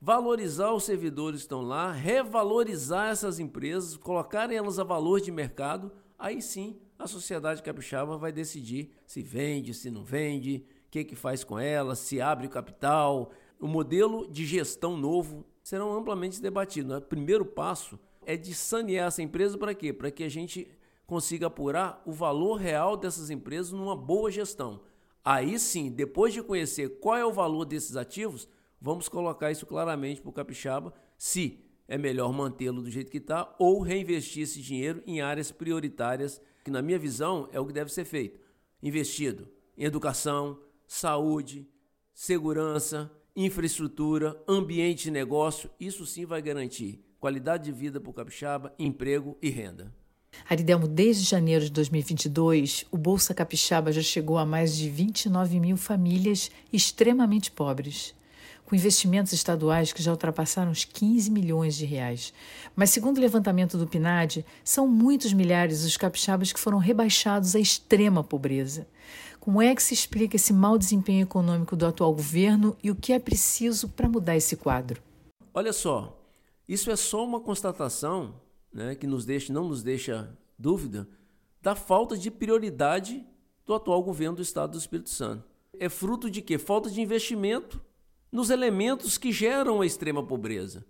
valorizar 0.00 0.72
os 0.72 0.84
servidores 0.84 1.40
que 1.40 1.44
estão 1.44 1.62
lá, 1.62 1.92
revalorizar 1.92 3.10
essas 3.10 3.38
empresas, 3.38 3.96
colocarem 3.96 4.56
elas 4.56 4.78
a 4.78 4.84
valor 4.84 5.20
de 5.20 5.30
mercado, 5.30 5.92
aí 6.18 6.42
sim 6.42 6.78
a 6.98 7.06
sociedade 7.06 7.62
capixaba 7.62 8.16
vai 8.16 8.30
decidir 8.30 8.92
se 9.06 9.22
vende, 9.22 9.74
se 9.74 9.90
não 9.90 10.04
vende, 10.04 10.64
o 10.86 10.90
que, 10.90 11.04
que 11.04 11.16
faz 11.16 11.42
com 11.42 11.58
elas, 11.58 11.98
se 11.98 12.20
abre 12.20 12.46
o 12.46 12.50
capital. 12.50 13.32
O 13.58 13.66
modelo 13.66 14.30
de 14.30 14.44
gestão 14.46 14.96
novo 14.96 15.44
serão 15.62 15.92
amplamente 15.92 16.40
debatidos. 16.40 16.96
O 16.96 17.00
primeiro 17.00 17.44
passo 17.44 17.98
é 18.24 18.36
de 18.36 18.54
sanear 18.54 19.08
essa 19.08 19.22
empresa 19.22 19.58
para 19.58 19.74
quê? 19.74 19.92
Para 19.92 20.10
que 20.10 20.22
a 20.22 20.28
gente 20.28 20.68
consiga 21.06 21.46
apurar 21.46 22.02
o 22.06 22.12
valor 22.12 22.56
real 22.56 22.96
dessas 22.96 23.30
empresas 23.30 23.72
numa 23.72 23.96
boa 23.96 24.30
gestão. 24.30 24.82
Aí 25.24 25.58
sim, 25.58 25.90
depois 25.90 26.32
de 26.32 26.42
conhecer 26.42 26.98
qual 27.00 27.16
é 27.16 27.24
o 27.24 27.32
valor 27.32 27.64
desses 27.64 27.96
ativos, 27.96 28.48
vamos 28.80 29.08
colocar 29.08 29.50
isso 29.50 29.66
claramente 29.66 30.20
para 30.20 30.30
o 30.30 30.32
capixaba, 30.32 30.92
se 31.16 31.60
é 31.86 31.96
melhor 31.96 32.32
mantê-lo 32.32 32.82
do 32.82 32.90
jeito 32.90 33.10
que 33.10 33.18
está 33.18 33.54
ou 33.58 33.80
reinvestir 33.80 34.42
esse 34.42 34.60
dinheiro 34.60 35.02
em 35.06 35.20
áreas 35.20 35.52
prioritárias, 35.52 36.40
que 36.64 36.70
na 36.70 36.82
minha 36.82 36.98
visão 36.98 37.48
é 37.52 37.60
o 37.60 37.66
que 37.66 37.72
deve 37.72 37.92
ser 37.92 38.04
feito. 38.04 38.40
Investido 38.82 39.48
em 39.76 39.84
educação, 39.84 40.58
saúde, 40.86 41.68
segurança, 42.12 43.10
infraestrutura, 43.34 44.42
ambiente 44.48 45.04
de 45.04 45.10
negócio, 45.10 45.70
isso 45.78 46.04
sim 46.04 46.24
vai 46.26 46.42
garantir 46.42 47.04
qualidade 47.18 47.64
de 47.64 47.72
vida 47.72 48.00
para 48.00 48.10
o 48.10 48.14
capixaba, 48.14 48.74
emprego 48.78 49.36
e 49.40 49.48
renda. 49.48 49.94
Aridelmo, 50.52 50.86
desde 50.86 51.24
janeiro 51.24 51.64
de 51.64 51.70
2022, 51.70 52.84
o 52.90 52.98
Bolsa 52.98 53.32
Capixaba 53.32 53.90
já 53.90 54.02
chegou 54.02 54.36
a 54.36 54.44
mais 54.44 54.76
de 54.76 54.86
29 54.90 55.58
mil 55.58 55.78
famílias 55.78 56.50
extremamente 56.70 57.50
pobres, 57.50 58.14
com 58.66 58.76
investimentos 58.76 59.32
estaduais 59.32 59.94
que 59.94 60.02
já 60.02 60.10
ultrapassaram 60.10 60.70
os 60.70 60.84
15 60.84 61.30
milhões 61.30 61.74
de 61.74 61.86
reais. 61.86 62.34
Mas, 62.76 62.90
segundo 62.90 63.16
o 63.16 63.20
levantamento 63.22 63.78
do 63.78 63.86
PNAD, 63.86 64.44
são 64.62 64.86
muitos 64.86 65.32
milhares 65.32 65.84
os 65.84 65.96
capixabas 65.96 66.52
que 66.52 66.60
foram 66.60 66.76
rebaixados 66.76 67.56
à 67.56 67.58
extrema 67.58 68.22
pobreza. 68.22 68.86
Como 69.40 69.62
é 69.62 69.74
que 69.74 69.82
se 69.82 69.94
explica 69.94 70.36
esse 70.36 70.52
mau 70.52 70.76
desempenho 70.76 71.22
econômico 71.22 71.74
do 71.74 71.86
atual 71.86 72.12
governo 72.12 72.76
e 72.82 72.90
o 72.90 72.94
que 72.94 73.14
é 73.14 73.18
preciso 73.18 73.88
para 73.88 74.06
mudar 74.06 74.36
esse 74.36 74.54
quadro? 74.54 75.02
Olha 75.54 75.72
só, 75.72 76.14
isso 76.68 76.90
é 76.90 76.96
só 76.96 77.24
uma 77.24 77.40
constatação 77.40 78.34
né, 78.72 78.94
que 78.94 79.06
nos 79.06 79.24
deixa, 79.24 79.52
não 79.52 79.68
nos 79.68 79.82
deixa 79.82 80.36
dúvida 80.58 81.08
da 81.60 81.74
falta 81.74 82.16
de 82.16 82.30
prioridade 82.30 83.24
do 83.64 83.74
atual 83.74 84.02
governo 84.02 84.36
do 84.36 84.42
Estado 84.42 84.72
do 84.72 84.78
Espírito 84.78 85.10
Santo. 85.10 85.44
É 85.78 85.88
fruto 85.88 86.30
de 86.30 86.42
quê? 86.42 86.58
Falta 86.58 86.90
de 86.90 87.00
investimento 87.00 87.80
nos 88.30 88.50
elementos 88.50 89.18
que 89.18 89.30
geram 89.30 89.80
a 89.80 89.86
extrema 89.86 90.22
pobreza. 90.24 90.84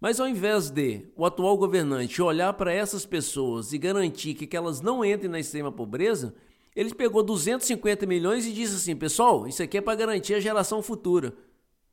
Mas 0.00 0.18
ao 0.18 0.26
invés 0.26 0.70
de 0.70 1.08
o 1.14 1.26
atual 1.26 1.56
governante 1.56 2.22
olhar 2.22 2.52
para 2.54 2.72
essas 2.72 3.04
pessoas 3.04 3.72
e 3.72 3.78
garantir 3.78 4.34
que 4.34 4.56
elas 4.56 4.80
não 4.80 5.04
entrem 5.04 5.30
na 5.30 5.38
extrema 5.38 5.70
pobreza, 5.70 6.34
ele 6.74 6.94
pegou 6.94 7.22
250 7.22 8.06
milhões 8.06 8.46
e 8.46 8.52
disse 8.52 8.76
assim: 8.76 8.96
pessoal, 8.96 9.46
isso 9.46 9.62
aqui 9.62 9.78
é 9.78 9.80
para 9.80 9.98
garantir 9.98 10.34
a 10.34 10.40
geração 10.40 10.82
futura. 10.82 11.34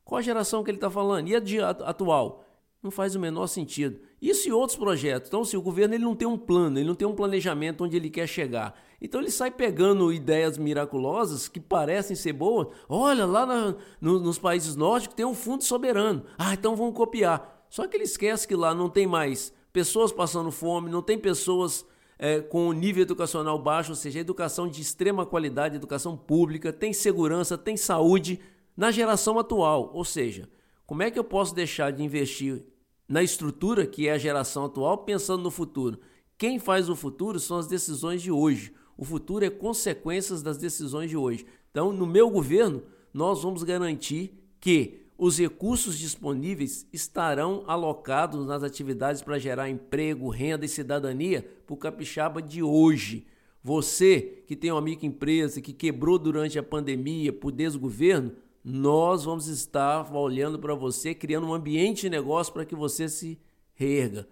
Qual 0.04 0.18
a 0.18 0.22
geração 0.22 0.64
que 0.64 0.70
ele 0.70 0.78
está 0.78 0.90
falando? 0.90 1.28
E 1.28 1.36
a 1.36 1.68
atual? 1.68 2.44
Não 2.80 2.92
faz 2.92 3.16
o 3.16 3.20
menor 3.20 3.48
sentido. 3.48 4.00
Isso 4.22 4.48
e 4.48 4.52
outros 4.52 4.78
projetos. 4.78 5.28
Então, 5.28 5.44
se 5.44 5.56
o 5.56 5.62
governo 5.62 5.94
ele 5.94 6.04
não 6.04 6.14
tem 6.14 6.28
um 6.28 6.38
plano, 6.38 6.78
ele 6.78 6.86
não 6.86 6.94
tem 6.94 7.08
um 7.08 7.14
planejamento 7.14 7.82
onde 7.82 7.96
ele 7.96 8.08
quer 8.08 8.28
chegar. 8.28 8.78
Então, 9.00 9.20
ele 9.20 9.32
sai 9.32 9.50
pegando 9.50 10.12
ideias 10.12 10.56
miraculosas 10.56 11.48
que 11.48 11.58
parecem 11.58 12.14
ser 12.14 12.32
boas. 12.32 12.68
Olha, 12.88 13.26
lá 13.26 13.44
na, 13.44 13.74
no, 14.00 14.20
nos 14.20 14.38
países 14.38 14.76
nórdicos 14.76 15.16
tem 15.16 15.26
um 15.26 15.34
fundo 15.34 15.64
soberano. 15.64 16.24
Ah, 16.38 16.54
então 16.54 16.76
vamos 16.76 16.94
copiar. 16.94 17.66
Só 17.68 17.86
que 17.86 17.96
ele 17.96 18.04
esquece 18.04 18.46
que 18.46 18.54
lá 18.54 18.72
não 18.72 18.88
tem 18.88 19.06
mais 19.06 19.52
pessoas 19.72 20.12
passando 20.12 20.50
fome, 20.50 20.88
não 20.88 21.02
tem 21.02 21.18
pessoas 21.18 21.84
é, 22.18 22.40
com 22.40 22.72
nível 22.72 23.02
educacional 23.02 23.58
baixo, 23.58 23.90
ou 23.90 23.96
seja, 23.96 24.20
educação 24.20 24.68
de 24.68 24.80
extrema 24.80 25.26
qualidade, 25.26 25.76
educação 25.76 26.16
pública, 26.16 26.72
tem 26.72 26.92
segurança, 26.92 27.58
tem 27.58 27.76
saúde 27.76 28.40
na 28.76 28.90
geração 28.90 29.38
atual. 29.38 29.90
Ou 29.92 30.04
seja, 30.04 30.48
como 30.88 31.02
é 31.02 31.10
que 31.10 31.18
eu 31.18 31.24
posso 31.24 31.54
deixar 31.54 31.92
de 31.92 32.02
investir 32.02 32.64
na 33.06 33.22
estrutura, 33.22 33.86
que 33.86 34.08
é 34.08 34.12
a 34.12 34.16
geração 34.16 34.64
atual, 34.64 34.96
pensando 35.04 35.42
no 35.42 35.50
futuro? 35.50 36.00
Quem 36.38 36.58
faz 36.58 36.88
o 36.88 36.96
futuro 36.96 37.38
são 37.38 37.58
as 37.58 37.66
decisões 37.66 38.22
de 38.22 38.32
hoje. 38.32 38.72
O 38.96 39.04
futuro 39.04 39.44
é 39.44 39.50
consequências 39.50 40.42
das 40.42 40.56
decisões 40.56 41.10
de 41.10 41.16
hoje. 41.16 41.44
Então, 41.70 41.92
no 41.92 42.06
meu 42.06 42.30
governo, 42.30 42.82
nós 43.12 43.42
vamos 43.42 43.62
garantir 43.62 44.32
que 44.58 45.02
os 45.18 45.38
recursos 45.38 45.98
disponíveis 45.98 46.88
estarão 46.90 47.64
alocados 47.66 48.46
nas 48.46 48.62
atividades 48.62 49.20
para 49.20 49.38
gerar 49.38 49.68
emprego, 49.68 50.30
renda 50.30 50.64
e 50.64 50.68
cidadania 50.70 51.46
para 51.66 51.74
o 51.74 51.76
capixaba 51.76 52.40
de 52.40 52.62
hoje. 52.62 53.26
Você 53.62 54.42
que 54.46 54.56
tem 54.56 54.72
uma 54.72 54.80
microempresa 54.80 55.60
que 55.60 55.74
quebrou 55.74 56.18
durante 56.18 56.58
a 56.58 56.62
pandemia 56.62 57.30
por 57.30 57.52
desgoverno, 57.52 58.32
nós 58.64 59.24
vamos 59.24 59.48
estar 59.48 60.14
olhando 60.14 60.58
para 60.58 60.74
você, 60.74 61.14
criando 61.14 61.46
um 61.46 61.54
ambiente 61.54 62.02
de 62.02 62.10
negócio 62.10 62.52
para 62.52 62.64
que 62.64 62.74
você 62.74 63.08
se 63.08 63.38
reerga. 63.74 64.28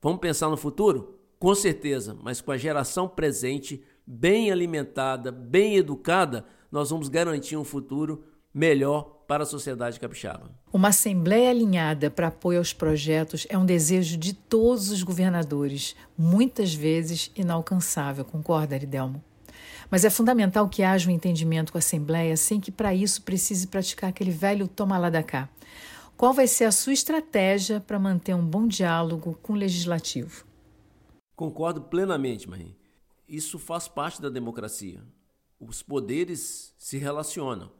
Vamos 0.00 0.20
pensar 0.20 0.48
no 0.48 0.56
futuro? 0.56 1.18
Com 1.38 1.54
certeza, 1.54 2.16
mas 2.22 2.40
com 2.40 2.50
a 2.50 2.56
geração 2.56 3.08
presente, 3.08 3.82
bem 4.06 4.50
alimentada, 4.50 5.30
bem 5.30 5.76
educada, 5.76 6.44
nós 6.70 6.90
vamos 6.90 7.08
garantir 7.08 7.56
um 7.56 7.64
futuro 7.64 8.24
melhor 8.52 9.18
para 9.28 9.42
a 9.42 9.46
sociedade 9.46 10.00
capixaba. 10.00 10.50
Uma 10.72 10.88
assembleia 10.88 11.50
alinhada 11.50 12.10
para 12.10 12.28
apoio 12.28 12.58
aos 12.58 12.72
projetos 12.72 13.46
é 13.50 13.56
um 13.56 13.66
desejo 13.66 14.16
de 14.16 14.32
todos 14.32 14.90
os 14.90 15.02
governadores, 15.02 15.94
muitas 16.16 16.74
vezes 16.74 17.30
inalcançável, 17.36 18.24
concorda, 18.24 18.74
Aridelmo? 18.74 19.22
Mas 19.90 20.04
é 20.04 20.10
fundamental 20.10 20.68
que 20.68 20.82
haja 20.82 21.08
um 21.08 21.12
entendimento 21.12 21.72
com 21.72 21.78
a 21.78 21.80
Assembleia 21.80 22.36
sem 22.36 22.60
que 22.60 22.70
para 22.70 22.94
isso 22.94 23.22
precise 23.22 23.66
praticar 23.66 24.10
aquele 24.10 24.30
velho 24.30 24.68
toma 24.68 24.98
lá 24.98 25.08
da 25.08 25.22
cá. 25.22 25.48
Qual 26.16 26.32
vai 26.32 26.46
ser 26.46 26.64
a 26.64 26.72
sua 26.72 26.92
estratégia 26.92 27.80
para 27.80 27.98
manter 27.98 28.34
um 28.34 28.44
bom 28.44 28.66
diálogo 28.66 29.38
com 29.42 29.52
o 29.52 29.56
Legislativo? 29.56 30.44
Concordo 31.36 31.82
plenamente, 31.82 32.48
Marim. 32.48 32.74
Isso 33.28 33.58
faz 33.58 33.86
parte 33.86 34.20
da 34.20 34.28
democracia. 34.28 35.00
Os 35.60 35.82
poderes 35.82 36.74
se 36.76 36.98
relacionam. 36.98 37.70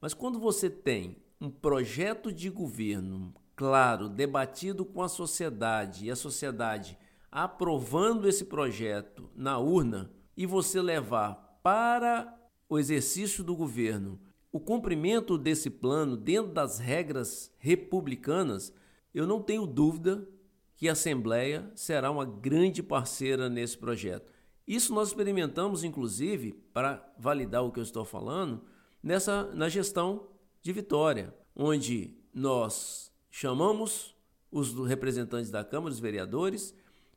Mas 0.00 0.12
quando 0.12 0.38
você 0.38 0.68
tem 0.68 1.16
um 1.40 1.48
projeto 1.50 2.32
de 2.32 2.50
governo 2.50 3.32
claro, 3.54 4.08
debatido 4.08 4.84
com 4.84 5.02
a 5.02 5.08
sociedade 5.08 6.06
e 6.06 6.10
a 6.10 6.16
sociedade 6.16 6.98
aprovando 7.30 8.28
esse 8.28 8.44
projeto 8.44 9.30
na 9.34 9.58
urna 9.58 10.10
e 10.36 10.46
você 10.46 10.80
levar 10.80 11.43
para 11.64 12.38
o 12.68 12.78
exercício 12.78 13.42
do 13.42 13.56
governo 13.56 14.20
o 14.52 14.60
cumprimento 14.60 15.36
desse 15.36 15.68
plano 15.68 16.16
dentro 16.16 16.52
das 16.52 16.78
regras 16.78 17.50
republicanas, 17.58 18.72
eu 19.12 19.26
não 19.26 19.42
tenho 19.42 19.66
dúvida 19.66 20.28
que 20.76 20.88
a 20.88 20.92
Assembleia 20.92 21.68
será 21.74 22.08
uma 22.08 22.24
grande 22.24 22.80
parceira 22.80 23.48
nesse 23.48 23.76
projeto. 23.76 24.32
Isso 24.64 24.94
nós 24.94 25.08
experimentamos, 25.08 25.82
inclusive, 25.82 26.52
para 26.72 27.04
validar 27.18 27.64
o 27.64 27.72
que 27.72 27.80
eu 27.80 27.82
estou 27.82 28.04
falando, 28.04 28.62
nessa 29.02 29.52
na 29.54 29.68
gestão 29.68 30.28
de 30.62 30.72
Vitória, 30.72 31.34
onde 31.56 32.16
nós 32.32 33.10
chamamos 33.28 34.14
os 34.52 34.72
representantes 34.86 35.50
da 35.50 35.64
Câmara, 35.64 35.92
os 35.92 35.98
vereadores, 35.98 36.72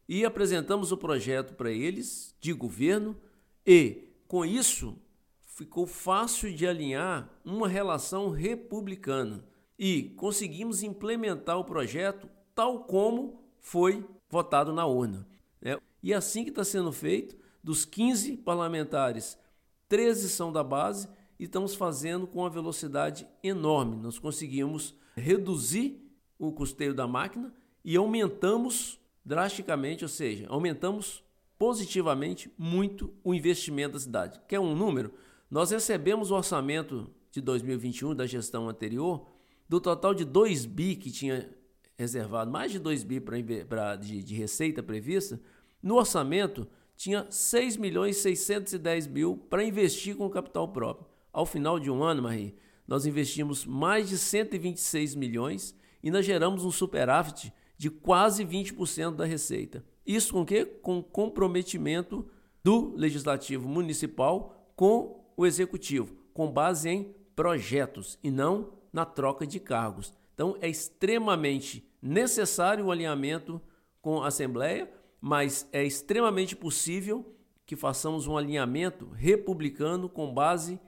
e 0.09 0.25
apresentamos 0.25 0.91
o 0.91 0.97
projeto 0.97 1.53
para 1.53 1.69
eles 1.69 2.35
de 2.39 2.51
governo 2.51 3.15
e 3.63 4.06
com 4.27 4.45
isso, 4.45 4.97
ficou 5.45 5.87
fácil 5.87 6.53
de 6.53 6.67
alinhar 6.67 7.29
uma 7.43 7.67
relação 7.67 8.29
republicana 8.29 9.43
e 9.77 10.09
conseguimos 10.17 10.83
implementar 10.83 11.57
o 11.57 11.63
projeto 11.63 12.29
tal 12.53 12.83
como 12.85 13.41
foi 13.59 14.05
votado 14.29 14.73
na 14.73 14.85
urna. 14.85 15.27
Né? 15.61 15.77
E 16.03 16.13
assim 16.13 16.43
que 16.43 16.49
está 16.49 16.63
sendo 16.63 16.91
feito, 16.91 17.35
dos 17.63 17.85
15 17.85 18.37
parlamentares, 18.37 19.37
13 19.89 20.29
são 20.29 20.51
da 20.51 20.63
base 20.63 21.07
e 21.39 21.45
estamos 21.45 21.75
fazendo 21.75 22.27
com 22.27 22.39
uma 22.39 22.49
velocidade 22.49 23.27
enorme. 23.43 23.95
Nós 23.97 24.19
conseguimos 24.19 24.95
reduzir 25.15 26.01
o 26.37 26.51
custeio 26.51 26.93
da 26.93 27.07
máquina 27.07 27.53
e 27.83 27.95
aumentamos 27.95 28.99
drasticamente, 29.23 30.03
ou 30.03 30.09
seja, 30.09 30.47
aumentamos 30.49 31.23
positivamente 31.57 32.51
muito 32.57 33.13
o 33.23 33.33
investimento 33.33 33.93
da 33.93 33.99
cidade. 33.99 34.41
Quer 34.47 34.59
um 34.59 34.75
número? 34.75 35.13
Nós 35.49 35.71
recebemos 35.71 36.31
o 36.31 36.35
orçamento 36.35 37.09
de 37.31 37.41
2021 37.41 38.15
da 38.15 38.25
gestão 38.25 38.69
anterior, 38.69 39.27
do 39.67 39.79
total 39.79 40.13
de 40.13 40.23
2 40.23 40.65
bi 40.65 40.95
que 40.95 41.11
tinha 41.11 41.49
reservado, 41.97 42.51
mais 42.51 42.71
de 42.71 42.79
2 42.79 43.03
bi 43.03 43.19
pra, 43.19 43.95
de, 43.95 44.23
de 44.23 44.35
receita 44.35 44.83
prevista, 44.83 45.39
no 45.81 45.95
orçamento 45.95 46.67
tinha 46.95 47.27
6 47.29 47.77
milhões 47.77 48.17
610 48.17 49.07
mil 49.07 49.37
para 49.49 49.63
investir 49.63 50.15
com 50.15 50.29
capital 50.29 50.67
próprio. 50.67 51.07
Ao 51.31 51.45
final 51.45 51.79
de 51.79 51.91
um 51.91 52.03
ano, 52.03 52.23
Marie, 52.23 52.55
nós 52.87 53.05
investimos 53.05 53.65
mais 53.65 54.09
de 54.09 54.17
126 54.17 55.13
milhões 55.13 55.75
e 56.01 56.09
nós 56.09 56.25
geramos 56.25 56.65
um 56.65 56.71
superávit 56.71 57.53
de 57.77 57.89
quase 57.91 58.43
20% 58.43 59.15
da 59.15 59.25
receita. 59.25 59.85
Isso 60.07 60.33
com 60.33 60.45
quê? 60.45 60.65
Com 60.65 61.03
comprometimento 61.03 62.25
do 62.63 62.95
legislativo 62.95 63.67
municipal 63.67 64.71
com 64.75 65.25
o 65.35 65.45
executivo, 65.45 66.15
com 66.33 66.49
base 66.49 66.89
em 66.89 67.15
projetos 67.35 68.17
e 68.23 68.31
não 68.31 68.71
na 68.91 69.05
troca 69.05 69.45
de 69.45 69.59
cargos. 69.59 70.13
Então 70.33 70.57
é 70.61 70.69
extremamente 70.69 71.87
necessário 72.01 72.85
o 72.85 72.91
alinhamento 72.91 73.61
com 74.01 74.21
a 74.21 74.27
Assembleia, 74.27 74.89
mas 75.19 75.67
é 75.73 75.83
extremamente 75.83 76.55
possível 76.55 77.35
que 77.65 77.75
façamos 77.75 78.27
um 78.27 78.37
alinhamento 78.37 79.09
republicano 79.09 80.07
com 80.07 80.33
base 80.33 80.79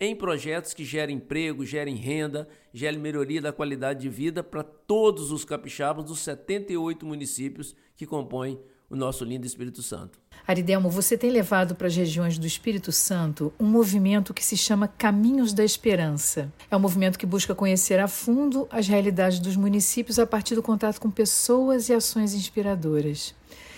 em 0.00 0.14
projetos 0.14 0.74
que 0.74 0.84
gerem 0.84 1.16
emprego, 1.16 1.66
gerem 1.66 1.96
renda, 1.96 2.48
gerem 2.72 3.00
melhoria 3.00 3.42
da 3.42 3.52
qualidade 3.52 4.00
de 4.00 4.08
vida 4.08 4.44
para 4.44 4.62
todos 4.62 5.32
os 5.32 5.44
capixabas 5.44 6.04
dos 6.04 6.20
78 6.20 7.04
municípios 7.04 7.74
que 7.96 8.06
compõem 8.06 8.60
o 8.88 8.96
nosso 8.96 9.24
lindo 9.24 9.46
Espírito 9.46 9.82
Santo. 9.82 10.18
Aridelmo, 10.46 10.88
você 10.88 11.18
tem 11.18 11.30
levado 11.30 11.74
para 11.74 11.88
as 11.88 11.96
regiões 11.96 12.38
do 12.38 12.46
Espírito 12.46 12.90
Santo 12.90 13.52
um 13.58 13.66
movimento 13.66 14.32
que 14.32 14.44
se 14.44 14.56
chama 14.56 14.88
Caminhos 14.88 15.52
da 15.52 15.64
Esperança. 15.64 16.50
É 16.70 16.76
um 16.76 16.80
movimento 16.80 17.18
que 17.18 17.26
busca 17.26 17.54
conhecer 17.54 17.98
a 17.98 18.08
fundo 18.08 18.66
as 18.70 18.86
realidades 18.88 19.40
dos 19.40 19.56
municípios 19.56 20.18
a 20.18 20.26
partir 20.26 20.54
do 20.54 20.62
contato 20.62 21.00
com 21.00 21.10
pessoas 21.10 21.88
e 21.88 21.92
ações 21.92 22.34
inspiradoras. 22.34 23.34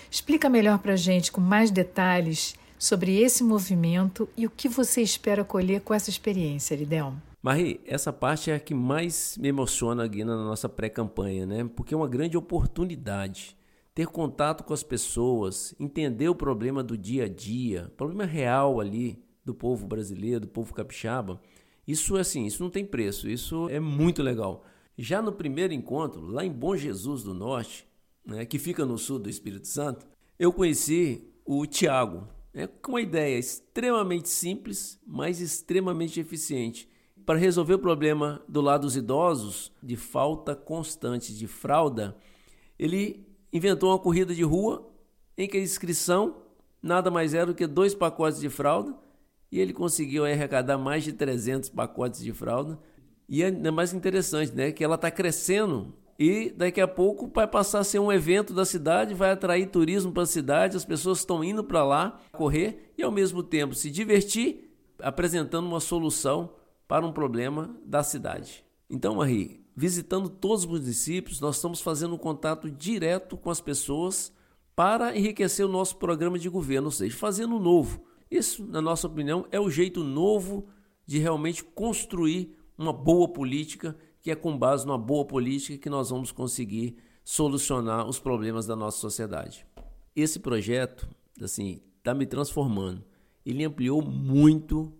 Explica 0.09 0.49
melhor 0.49 0.77
para 0.79 0.93
a 0.93 0.97
gente, 0.97 1.31
com 1.31 1.41
mais 1.41 1.71
detalhes, 1.71 2.55
sobre 2.81 3.21
esse 3.21 3.43
movimento 3.43 4.27
e 4.35 4.47
o 4.47 4.49
que 4.49 4.67
você 4.67 5.03
espera 5.03 5.43
colher 5.43 5.81
com 5.81 5.93
essa 5.93 6.09
experiência, 6.09 6.73
Aridelmo. 6.73 7.21
Marie, 7.39 7.79
essa 7.85 8.11
parte 8.11 8.49
é 8.49 8.55
a 8.55 8.59
que 8.59 8.73
mais 8.73 9.37
me 9.37 9.49
emociona 9.49 10.03
aqui 10.03 10.23
na 10.23 10.35
nossa 10.35 10.67
pré-campanha, 10.67 11.45
né? 11.45 11.69
Porque 11.75 11.93
é 11.93 11.97
uma 11.97 12.07
grande 12.07 12.35
oportunidade. 12.37 13.55
Ter 13.93 14.07
contato 14.07 14.63
com 14.63 14.73
as 14.73 14.81
pessoas, 14.81 15.75
entender 15.79 16.27
o 16.27 16.33
problema 16.33 16.81
do 16.81 16.97
dia 16.97 17.25
a 17.25 17.29
dia, 17.29 17.93
problema 17.95 18.25
real 18.25 18.79
ali 18.79 19.23
do 19.45 19.53
povo 19.53 19.85
brasileiro, 19.85 20.39
do 20.39 20.47
povo 20.47 20.73
capixaba. 20.73 21.39
Isso 21.87 22.17
é 22.17 22.21
assim, 22.21 22.47
isso 22.47 22.63
não 22.63 22.71
tem 22.71 22.83
preço, 22.83 23.29
isso 23.29 23.69
é 23.69 23.79
muito 23.79 24.23
legal. 24.23 24.65
Já 24.97 25.21
no 25.21 25.31
primeiro 25.31 25.71
encontro, 25.71 26.25
lá 26.25 26.43
em 26.43 26.51
Bom 26.51 26.75
Jesus 26.75 27.21
do 27.21 27.35
Norte, 27.35 27.85
né, 28.25 28.43
que 28.43 28.57
fica 28.57 28.87
no 28.87 28.97
sul 28.97 29.19
do 29.19 29.29
Espírito 29.29 29.67
Santo, 29.67 30.07
eu 30.39 30.51
conheci 30.51 31.31
o 31.45 31.67
Tiago 31.67 32.27
é 32.53 32.67
com 32.67 32.93
uma 32.93 33.01
ideia 33.01 33.37
extremamente 33.37 34.29
simples, 34.29 34.99
mas 35.05 35.39
extremamente 35.39 36.19
eficiente. 36.19 36.87
Para 37.25 37.39
resolver 37.39 37.75
o 37.75 37.79
problema 37.79 38.43
do 38.47 38.61
lado 38.61 38.81
dos 38.81 38.95
idosos, 38.95 39.71
de 39.81 39.95
falta 39.95 40.55
constante 40.55 41.33
de 41.33 41.47
fralda, 41.47 42.17
ele 42.77 43.25
inventou 43.53 43.91
uma 43.91 43.99
corrida 43.99 44.33
de 44.33 44.43
rua 44.43 44.91
em 45.37 45.47
que 45.47 45.57
a 45.57 45.61
inscrição 45.61 46.43
nada 46.81 47.11
mais 47.11 47.33
era 47.33 47.45
do 47.45 47.55
que 47.55 47.67
dois 47.67 47.93
pacotes 47.93 48.39
de 48.39 48.49
fralda 48.49 48.95
e 49.51 49.59
ele 49.59 49.73
conseguiu 49.73 50.25
arrecadar 50.25 50.77
mais 50.77 51.03
de 51.03 51.13
300 51.13 51.69
pacotes 51.69 52.21
de 52.21 52.31
fralda 52.33 52.79
E 53.29 53.43
é 53.43 53.71
mais 53.71 53.93
interessante, 53.93 54.51
né? 54.53 54.71
Que 54.71 54.83
ela 54.83 54.95
está 54.95 55.11
crescendo 55.11 55.93
e 56.23 56.51
daqui 56.51 56.79
a 56.79 56.87
pouco 56.87 57.31
vai 57.33 57.47
passar 57.47 57.79
a 57.79 57.83
ser 57.83 57.97
um 57.97 58.11
evento 58.11 58.53
da 58.53 58.63
cidade, 58.63 59.15
vai 59.15 59.31
atrair 59.31 59.65
turismo 59.65 60.11
para 60.11 60.21
a 60.21 60.27
cidade, 60.27 60.77
as 60.77 60.85
pessoas 60.85 61.17
estão 61.17 61.43
indo 61.43 61.63
para 61.63 61.83
lá 61.83 62.19
correr 62.33 62.93
e 62.95 63.01
ao 63.01 63.11
mesmo 63.11 63.41
tempo 63.41 63.73
se 63.73 63.89
divertir, 63.89 64.71
apresentando 64.99 65.65
uma 65.65 65.79
solução 65.79 66.53
para 66.87 67.03
um 67.03 67.11
problema 67.11 67.75
da 67.83 68.03
cidade. 68.03 68.63
Então, 68.87 69.15
Marie, 69.15 69.65
visitando 69.75 70.29
todos 70.29 70.63
os 70.63 70.69
municípios, 70.69 71.41
nós 71.41 71.55
estamos 71.55 71.81
fazendo 71.81 72.13
um 72.13 72.19
contato 72.19 72.69
direto 72.69 73.35
com 73.35 73.49
as 73.49 73.59
pessoas 73.59 74.31
para 74.75 75.17
enriquecer 75.17 75.65
o 75.65 75.71
nosso 75.71 75.97
programa 75.97 76.37
de 76.37 76.49
governo, 76.49 76.89
ou 76.89 76.91
seja, 76.91 77.17
fazendo 77.17 77.59
novo. 77.59 77.99
Isso, 78.29 78.63
na 78.67 78.79
nossa 78.79 79.07
opinião, 79.07 79.47
é 79.51 79.59
o 79.59 79.71
jeito 79.71 80.03
novo 80.03 80.67
de 81.03 81.17
realmente 81.17 81.63
construir 81.63 82.55
uma 82.77 82.93
boa 82.93 83.27
política 83.27 83.95
que 84.21 84.31
é 84.31 84.35
com 84.35 84.57
base 84.57 84.85
numa 84.85 84.97
boa 84.97 85.25
política 85.25 85.77
que 85.77 85.89
nós 85.89 86.09
vamos 86.09 86.31
conseguir 86.31 86.97
solucionar 87.23 88.07
os 88.07 88.19
problemas 88.19 88.65
da 88.65 88.75
nossa 88.75 88.97
sociedade. 88.97 89.65
Esse 90.15 90.39
projeto, 90.39 91.07
assim, 91.41 91.81
está 91.97 92.13
me 92.13 92.25
transformando. 92.25 93.03
Ele 93.45 93.63
ampliou 93.63 94.01
muito 94.01 94.93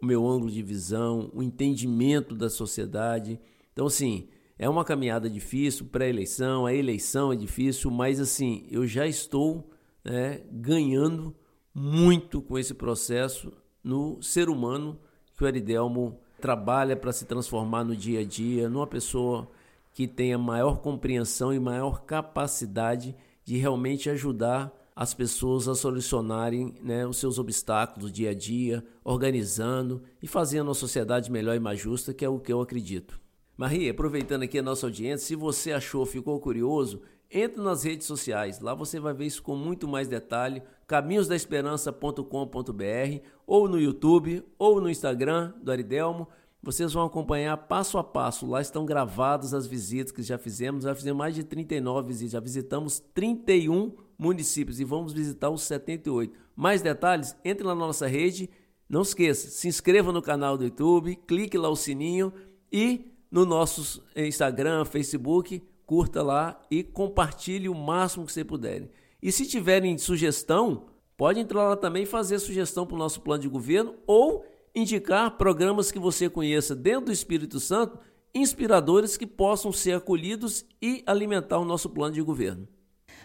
o 0.00 0.06
meu 0.06 0.26
ângulo 0.26 0.50
de 0.50 0.62
visão, 0.62 1.30
o 1.32 1.42
entendimento 1.42 2.34
da 2.34 2.50
sociedade. 2.50 3.40
Então, 3.72 3.86
assim, 3.86 4.28
é 4.58 4.68
uma 4.68 4.84
caminhada 4.84 5.28
difícil, 5.28 5.86
pré-eleição, 5.86 6.66
a 6.66 6.74
eleição 6.74 7.32
é 7.32 7.36
difícil, 7.36 7.90
mas 7.90 8.18
assim, 8.18 8.66
eu 8.70 8.86
já 8.86 9.06
estou 9.06 9.70
né, 10.04 10.42
ganhando 10.50 11.34
muito 11.74 12.40
com 12.40 12.58
esse 12.58 12.72
processo 12.72 13.52
no 13.84 14.20
ser 14.22 14.48
humano 14.48 14.98
que 15.36 15.44
o 15.44 15.46
Aridelmo 15.46 16.18
trabalha 16.40 16.96
para 16.96 17.12
se 17.12 17.24
transformar 17.24 17.84
no 17.84 17.96
dia 17.96 18.20
a 18.20 18.24
dia 18.24 18.68
numa 18.68 18.86
pessoa 18.86 19.48
que 19.92 20.06
tenha 20.06 20.36
maior 20.36 20.80
compreensão 20.80 21.52
e 21.54 21.58
maior 21.58 22.02
capacidade 22.02 23.14
de 23.44 23.56
realmente 23.56 24.10
ajudar 24.10 24.72
as 24.94 25.12
pessoas 25.12 25.68
a 25.68 25.74
solucionarem 25.74 26.74
né, 26.82 27.06
os 27.06 27.18
seus 27.18 27.38
obstáculos 27.38 28.10
dia 28.10 28.30
a 28.30 28.34
dia, 28.34 28.82
organizando 29.04 30.02
e 30.22 30.26
fazendo 30.26 30.70
a 30.70 30.74
sociedade 30.74 31.30
melhor 31.30 31.54
e 31.54 31.60
mais 31.60 31.78
justa, 31.78 32.14
que 32.14 32.24
é 32.24 32.28
o 32.28 32.38
que 32.38 32.52
eu 32.52 32.62
acredito. 32.62 33.20
Maria, 33.56 33.90
aproveitando 33.90 34.42
aqui 34.42 34.58
a 34.58 34.62
nossa 34.62 34.86
audiência, 34.86 35.26
se 35.26 35.36
você 35.36 35.72
achou, 35.72 36.04
ficou 36.06 36.38
curioso, 36.40 37.02
entre 37.30 37.60
nas 37.60 37.84
redes 37.84 38.06
sociais. 38.06 38.60
Lá 38.60 38.74
você 38.74 39.00
vai 39.00 39.12
ver 39.12 39.26
isso 39.26 39.42
com 39.42 39.56
muito 39.56 39.86
mais 39.88 40.08
detalhe. 40.08 40.62
caminhosdaesperança.com.br 40.86 43.20
ou 43.46 43.68
no 43.68 43.80
YouTube 43.80 44.42
ou 44.58 44.80
no 44.80 44.88
Instagram 44.88 45.52
do 45.62 45.70
Aridelmo. 45.70 46.28
Vocês 46.62 46.92
vão 46.92 47.04
acompanhar 47.04 47.56
passo 47.56 47.98
a 47.98 48.04
passo. 48.04 48.46
Lá 48.46 48.60
estão 48.60 48.84
gravadas 48.84 49.54
as 49.54 49.66
visitas 49.66 50.12
que 50.12 50.22
já 50.22 50.38
fizemos. 50.38 50.84
Já 50.84 50.94
fizemos 50.94 51.18
mais 51.18 51.34
de 51.34 51.44
39 51.44 52.08
visitas. 52.08 52.32
Já 52.32 52.40
visitamos 52.40 53.00
31 53.14 53.94
municípios 54.18 54.80
e 54.80 54.84
vamos 54.84 55.12
visitar 55.12 55.50
os 55.50 55.62
78. 55.62 56.32
Mais 56.54 56.82
detalhes? 56.82 57.36
Entre 57.44 57.66
na 57.66 57.74
nossa 57.74 58.06
rede. 58.06 58.50
Não 58.88 59.02
esqueça, 59.02 59.50
se 59.50 59.66
inscreva 59.66 60.12
no 60.12 60.22
canal 60.22 60.56
do 60.56 60.62
YouTube, 60.62 61.16
clique 61.26 61.58
lá 61.58 61.68
o 61.68 61.74
sininho 61.74 62.32
e 62.72 63.12
no 63.28 63.44
nosso 63.44 64.00
Instagram, 64.14 64.84
Facebook, 64.84 65.60
curta 65.84 66.22
lá 66.22 66.60
e 66.70 66.84
compartilhe 66.84 67.68
o 67.68 67.74
máximo 67.74 68.24
que 68.24 68.32
você 68.32 68.44
puder. 68.44 68.88
E 69.22 69.32
se 69.32 69.46
tiverem 69.46 69.96
sugestão, 69.98 70.86
pode 71.16 71.40
entrar 71.40 71.68
lá 71.68 71.76
também 71.76 72.02
e 72.02 72.06
fazer 72.06 72.38
sugestão 72.38 72.86
para 72.86 72.94
o 72.94 72.98
nosso 72.98 73.20
plano 73.20 73.42
de 73.42 73.48
governo 73.48 73.94
ou 74.06 74.44
indicar 74.74 75.36
programas 75.38 75.90
que 75.90 75.98
você 75.98 76.28
conheça 76.28 76.74
dentro 76.74 77.06
do 77.06 77.12
Espírito 77.12 77.58
Santo, 77.58 77.98
inspiradores 78.34 79.16
que 79.16 79.26
possam 79.26 79.72
ser 79.72 79.92
acolhidos 79.92 80.66
e 80.82 81.02
alimentar 81.06 81.58
o 81.58 81.64
nosso 81.64 81.88
plano 81.88 82.14
de 82.14 82.20
governo. 82.20 82.68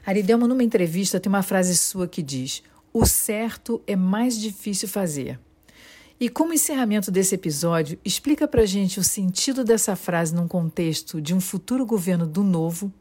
Aridelma, 0.05 0.47
numa 0.47 0.63
entrevista, 0.63 1.19
tem 1.19 1.29
uma 1.29 1.43
frase 1.43 1.77
sua 1.77 2.07
que 2.07 2.23
diz: 2.23 2.63
O 2.93 3.05
certo 3.05 3.83
é 3.85 3.95
mais 3.95 4.39
difícil 4.39 4.87
fazer. 4.87 5.39
E 6.21 6.29
como 6.29 6.53
encerramento 6.53 7.09
desse 7.09 7.33
episódio, 7.33 7.97
explica 8.05 8.47
pra 8.47 8.63
gente 8.63 8.99
o 8.99 9.03
sentido 9.03 9.63
dessa 9.63 9.95
frase 9.95 10.35
num 10.35 10.47
contexto 10.47 11.19
de 11.19 11.33
um 11.33 11.41
futuro 11.41 11.83
governo 11.83 12.27
do 12.27 12.43
novo. 12.43 12.93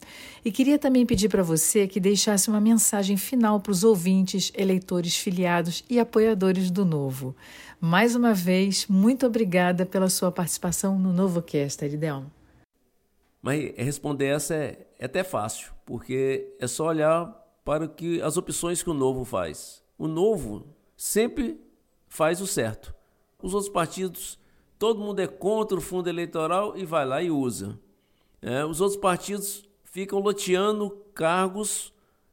E 0.42 0.50
queria 0.50 0.78
também 0.78 1.04
pedir 1.04 1.28
para 1.28 1.42
você 1.42 1.86
que 1.86 2.00
deixasse 2.00 2.48
uma 2.48 2.62
mensagem 2.62 3.18
final 3.18 3.60
para 3.60 3.72
os 3.72 3.84
ouvintes, 3.84 4.50
eleitores 4.56 5.18
filiados 5.18 5.84
e 5.90 6.00
apoiadores 6.00 6.70
do 6.70 6.82
novo. 6.82 7.36
Mais 7.78 8.16
uma 8.16 8.32
vez, 8.32 8.86
muito 8.86 9.26
obrigada 9.26 9.84
pela 9.84 10.08
sua 10.08 10.32
participação 10.32 10.98
no 10.98 11.12
Novo 11.12 11.42
Cast, 11.42 11.84
Aridelmo. 11.84 12.32
Mas 13.42 13.74
responder 13.76 14.28
essa 14.28 14.54
é, 14.54 14.86
é 14.98 15.04
até 15.04 15.22
fácil, 15.22 15.72
porque 15.84 16.54
é 16.58 16.66
só 16.66 16.86
olhar 16.86 17.26
para 17.66 17.86
que 17.86 18.22
as 18.22 18.38
opções 18.38 18.82
que 18.82 18.88
o 18.88 18.94
novo 18.94 19.26
faz. 19.26 19.82
O 19.98 20.08
novo 20.08 20.66
sempre 20.96 21.60
faz 22.08 22.40
o 22.40 22.46
certo. 22.46 22.98
Os 23.42 23.54
outros 23.54 23.72
partidos, 23.72 24.38
todo 24.78 25.00
mundo 25.00 25.20
é 25.20 25.26
contra 25.26 25.78
o 25.78 25.80
fundo 25.80 26.08
eleitoral 26.08 26.76
e 26.76 26.84
vai 26.84 27.04
lá 27.04 27.22
e 27.22 27.30
usa. 27.30 27.78
É, 28.42 28.64
os 28.64 28.80
outros 28.80 29.00
partidos 29.00 29.68
ficam 29.84 30.18
loteando 30.20 30.90
cargos 31.14 31.92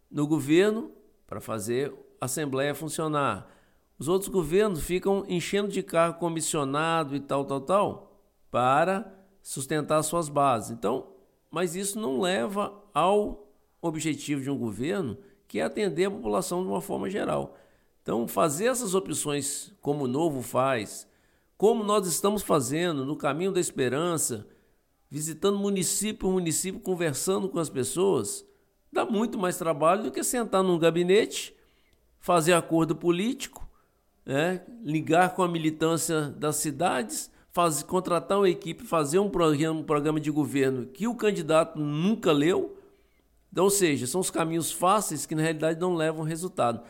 no 0.09 0.27
governo 0.27 0.91
para 1.25 1.41
fazer 1.41 1.93
a 2.19 2.25
Assembleia 2.25 2.73
funcionar. 2.73 3.47
Os 3.99 4.07
outros 4.07 4.29
governos 4.29 4.83
ficam 4.83 5.25
enchendo 5.27 5.69
de 5.69 5.81
cargo 5.81 6.19
comissionado 6.19 7.15
e 7.15 7.19
tal, 7.19 7.43
tal, 7.45 7.61
tal, 7.61 8.21
para 8.51 9.11
sustentar 9.41 10.03
suas 10.03 10.29
bases. 10.29 10.71
Então, 10.71 11.07
mas 11.49 11.75
isso 11.75 11.99
não 11.99 12.21
leva 12.21 12.73
ao 12.93 13.47
objetivo 13.81 14.41
de 14.41 14.49
um 14.49 14.57
governo, 14.57 15.17
que 15.47 15.59
é 15.59 15.63
atender 15.63 16.05
a 16.05 16.11
população 16.11 16.61
de 16.61 16.67
uma 16.67 16.81
forma 16.81 17.09
geral. 17.09 17.55
Então, 18.07 18.25
fazer 18.25 18.67
essas 18.67 18.95
opções 18.95 19.73
como 19.81 20.05
o 20.05 20.07
Novo 20.07 20.41
faz, 20.41 21.05
como 21.57 21.83
nós 21.83 22.07
estamos 22.07 22.41
fazendo 22.41 23.03
no 23.03 23.17
caminho 23.17 23.51
da 23.51 23.59
esperança, 23.59 24.47
visitando 25.11 25.59
município 25.59 26.19
por 26.19 26.31
município, 26.31 26.79
conversando 26.79 27.49
com 27.49 27.59
as 27.59 27.69
pessoas, 27.69 28.45
dá 28.93 29.03
muito 29.03 29.37
mais 29.37 29.57
trabalho 29.57 30.03
do 30.03 30.11
que 30.11 30.23
sentar 30.23 30.63
num 30.63 30.79
gabinete, 30.79 31.53
fazer 32.17 32.53
acordo 32.53 32.95
político, 32.95 33.67
né? 34.25 34.61
ligar 34.85 35.35
com 35.35 35.43
a 35.43 35.47
militância 35.49 36.29
das 36.29 36.55
cidades, 36.55 37.29
fazer, 37.51 37.83
contratar 37.83 38.37
uma 38.37 38.49
equipe, 38.49 38.85
fazer 38.85 39.19
um 39.19 39.29
programa, 39.29 39.81
um 39.81 39.83
programa 39.83 40.21
de 40.21 40.31
governo 40.31 40.85
que 40.85 41.09
o 41.09 41.15
candidato 41.15 41.77
nunca 41.77 42.31
leu. 42.31 42.79
Então, 43.51 43.65
ou 43.65 43.69
seja, 43.69 44.07
são 44.07 44.21
os 44.21 44.31
caminhos 44.31 44.71
fáceis 44.71 45.25
que 45.25 45.35
na 45.35 45.41
realidade 45.41 45.77
não 45.77 45.93
levam 45.93 46.23
resultado. 46.23 46.81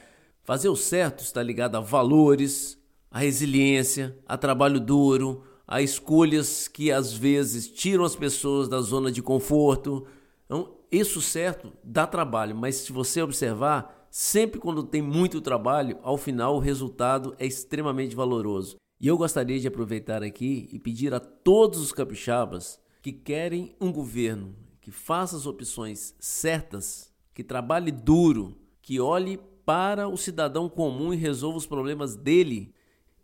Fazer 0.47 0.69
o 0.69 0.77
certo 0.77 1.23
está 1.25 1.43
ligado 1.43 1.75
a 1.75 1.81
valores, 1.81 2.81
a 3.11 3.19
resiliência, 3.19 4.17
a 4.25 4.37
trabalho 4.37 4.79
duro, 4.79 5.43
a 5.67 5.81
escolhas 5.81 6.69
que 6.69 6.89
às 6.89 7.11
vezes 7.11 7.69
tiram 7.69 8.05
as 8.05 8.15
pessoas 8.15 8.69
da 8.69 8.79
zona 8.79 9.11
de 9.11 9.21
conforto. 9.21 10.07
Então, 10.45 10.73
isso 10.89 11.21
certo 11.21 11.73
dá 11.83 12.07
trabalho, 12.07 12.55
mas 12.55 12.75
se 12.75 12.93
você 12.93 13.21
observar, 13.21 14.07
sempre 14.09 14.57
quando 14.57 14.83
tem 14.83 15.01
muito 15.01 15.41
trabalho, 15.41 15.99
ao 16.01 16.17
final 16.17 16.55
o 16.55 16.59
resultado 16.59 17.35
é 17.37 17.45
extremamente 17.45 18.15
valoroso. 18.15 18.77
E 19.01 19.07
eu 19.09 19.17
gostaria 19.17 19.59
de 19.59 19.67
aproveitar 19.67 20.23
aqui 20.23 20.69
e 20.71 20.79
pedir 20.79 21.13
a 21.13 21.19
todos 21.19 21.77
os 21.81 21.91
capixabas 21.91 22.79
que 23.01 23.11
querem 23.11 23.75
um 23.81 23.91
governo 23.91 24.55
que 24.79 24.91
faça 24.91 25.35
as 25.35 25.45
opções 25.45 26.15
certas, 26.21 27.11
que 27.33 27.43
trabalhe 27.43 27.91
duro, 27.91 28.55
que 28.81 29.01
olhe 29.01 29.41
para 29.67 30.07
o 30.07 30.15
cidadão 30.15 30.69
comum 30.69 31.13
e 31.13 31.17
resolva 31.17 31.57
os 31.57 31.65
problemas 31.65 32.15
dele. 32.15 32.73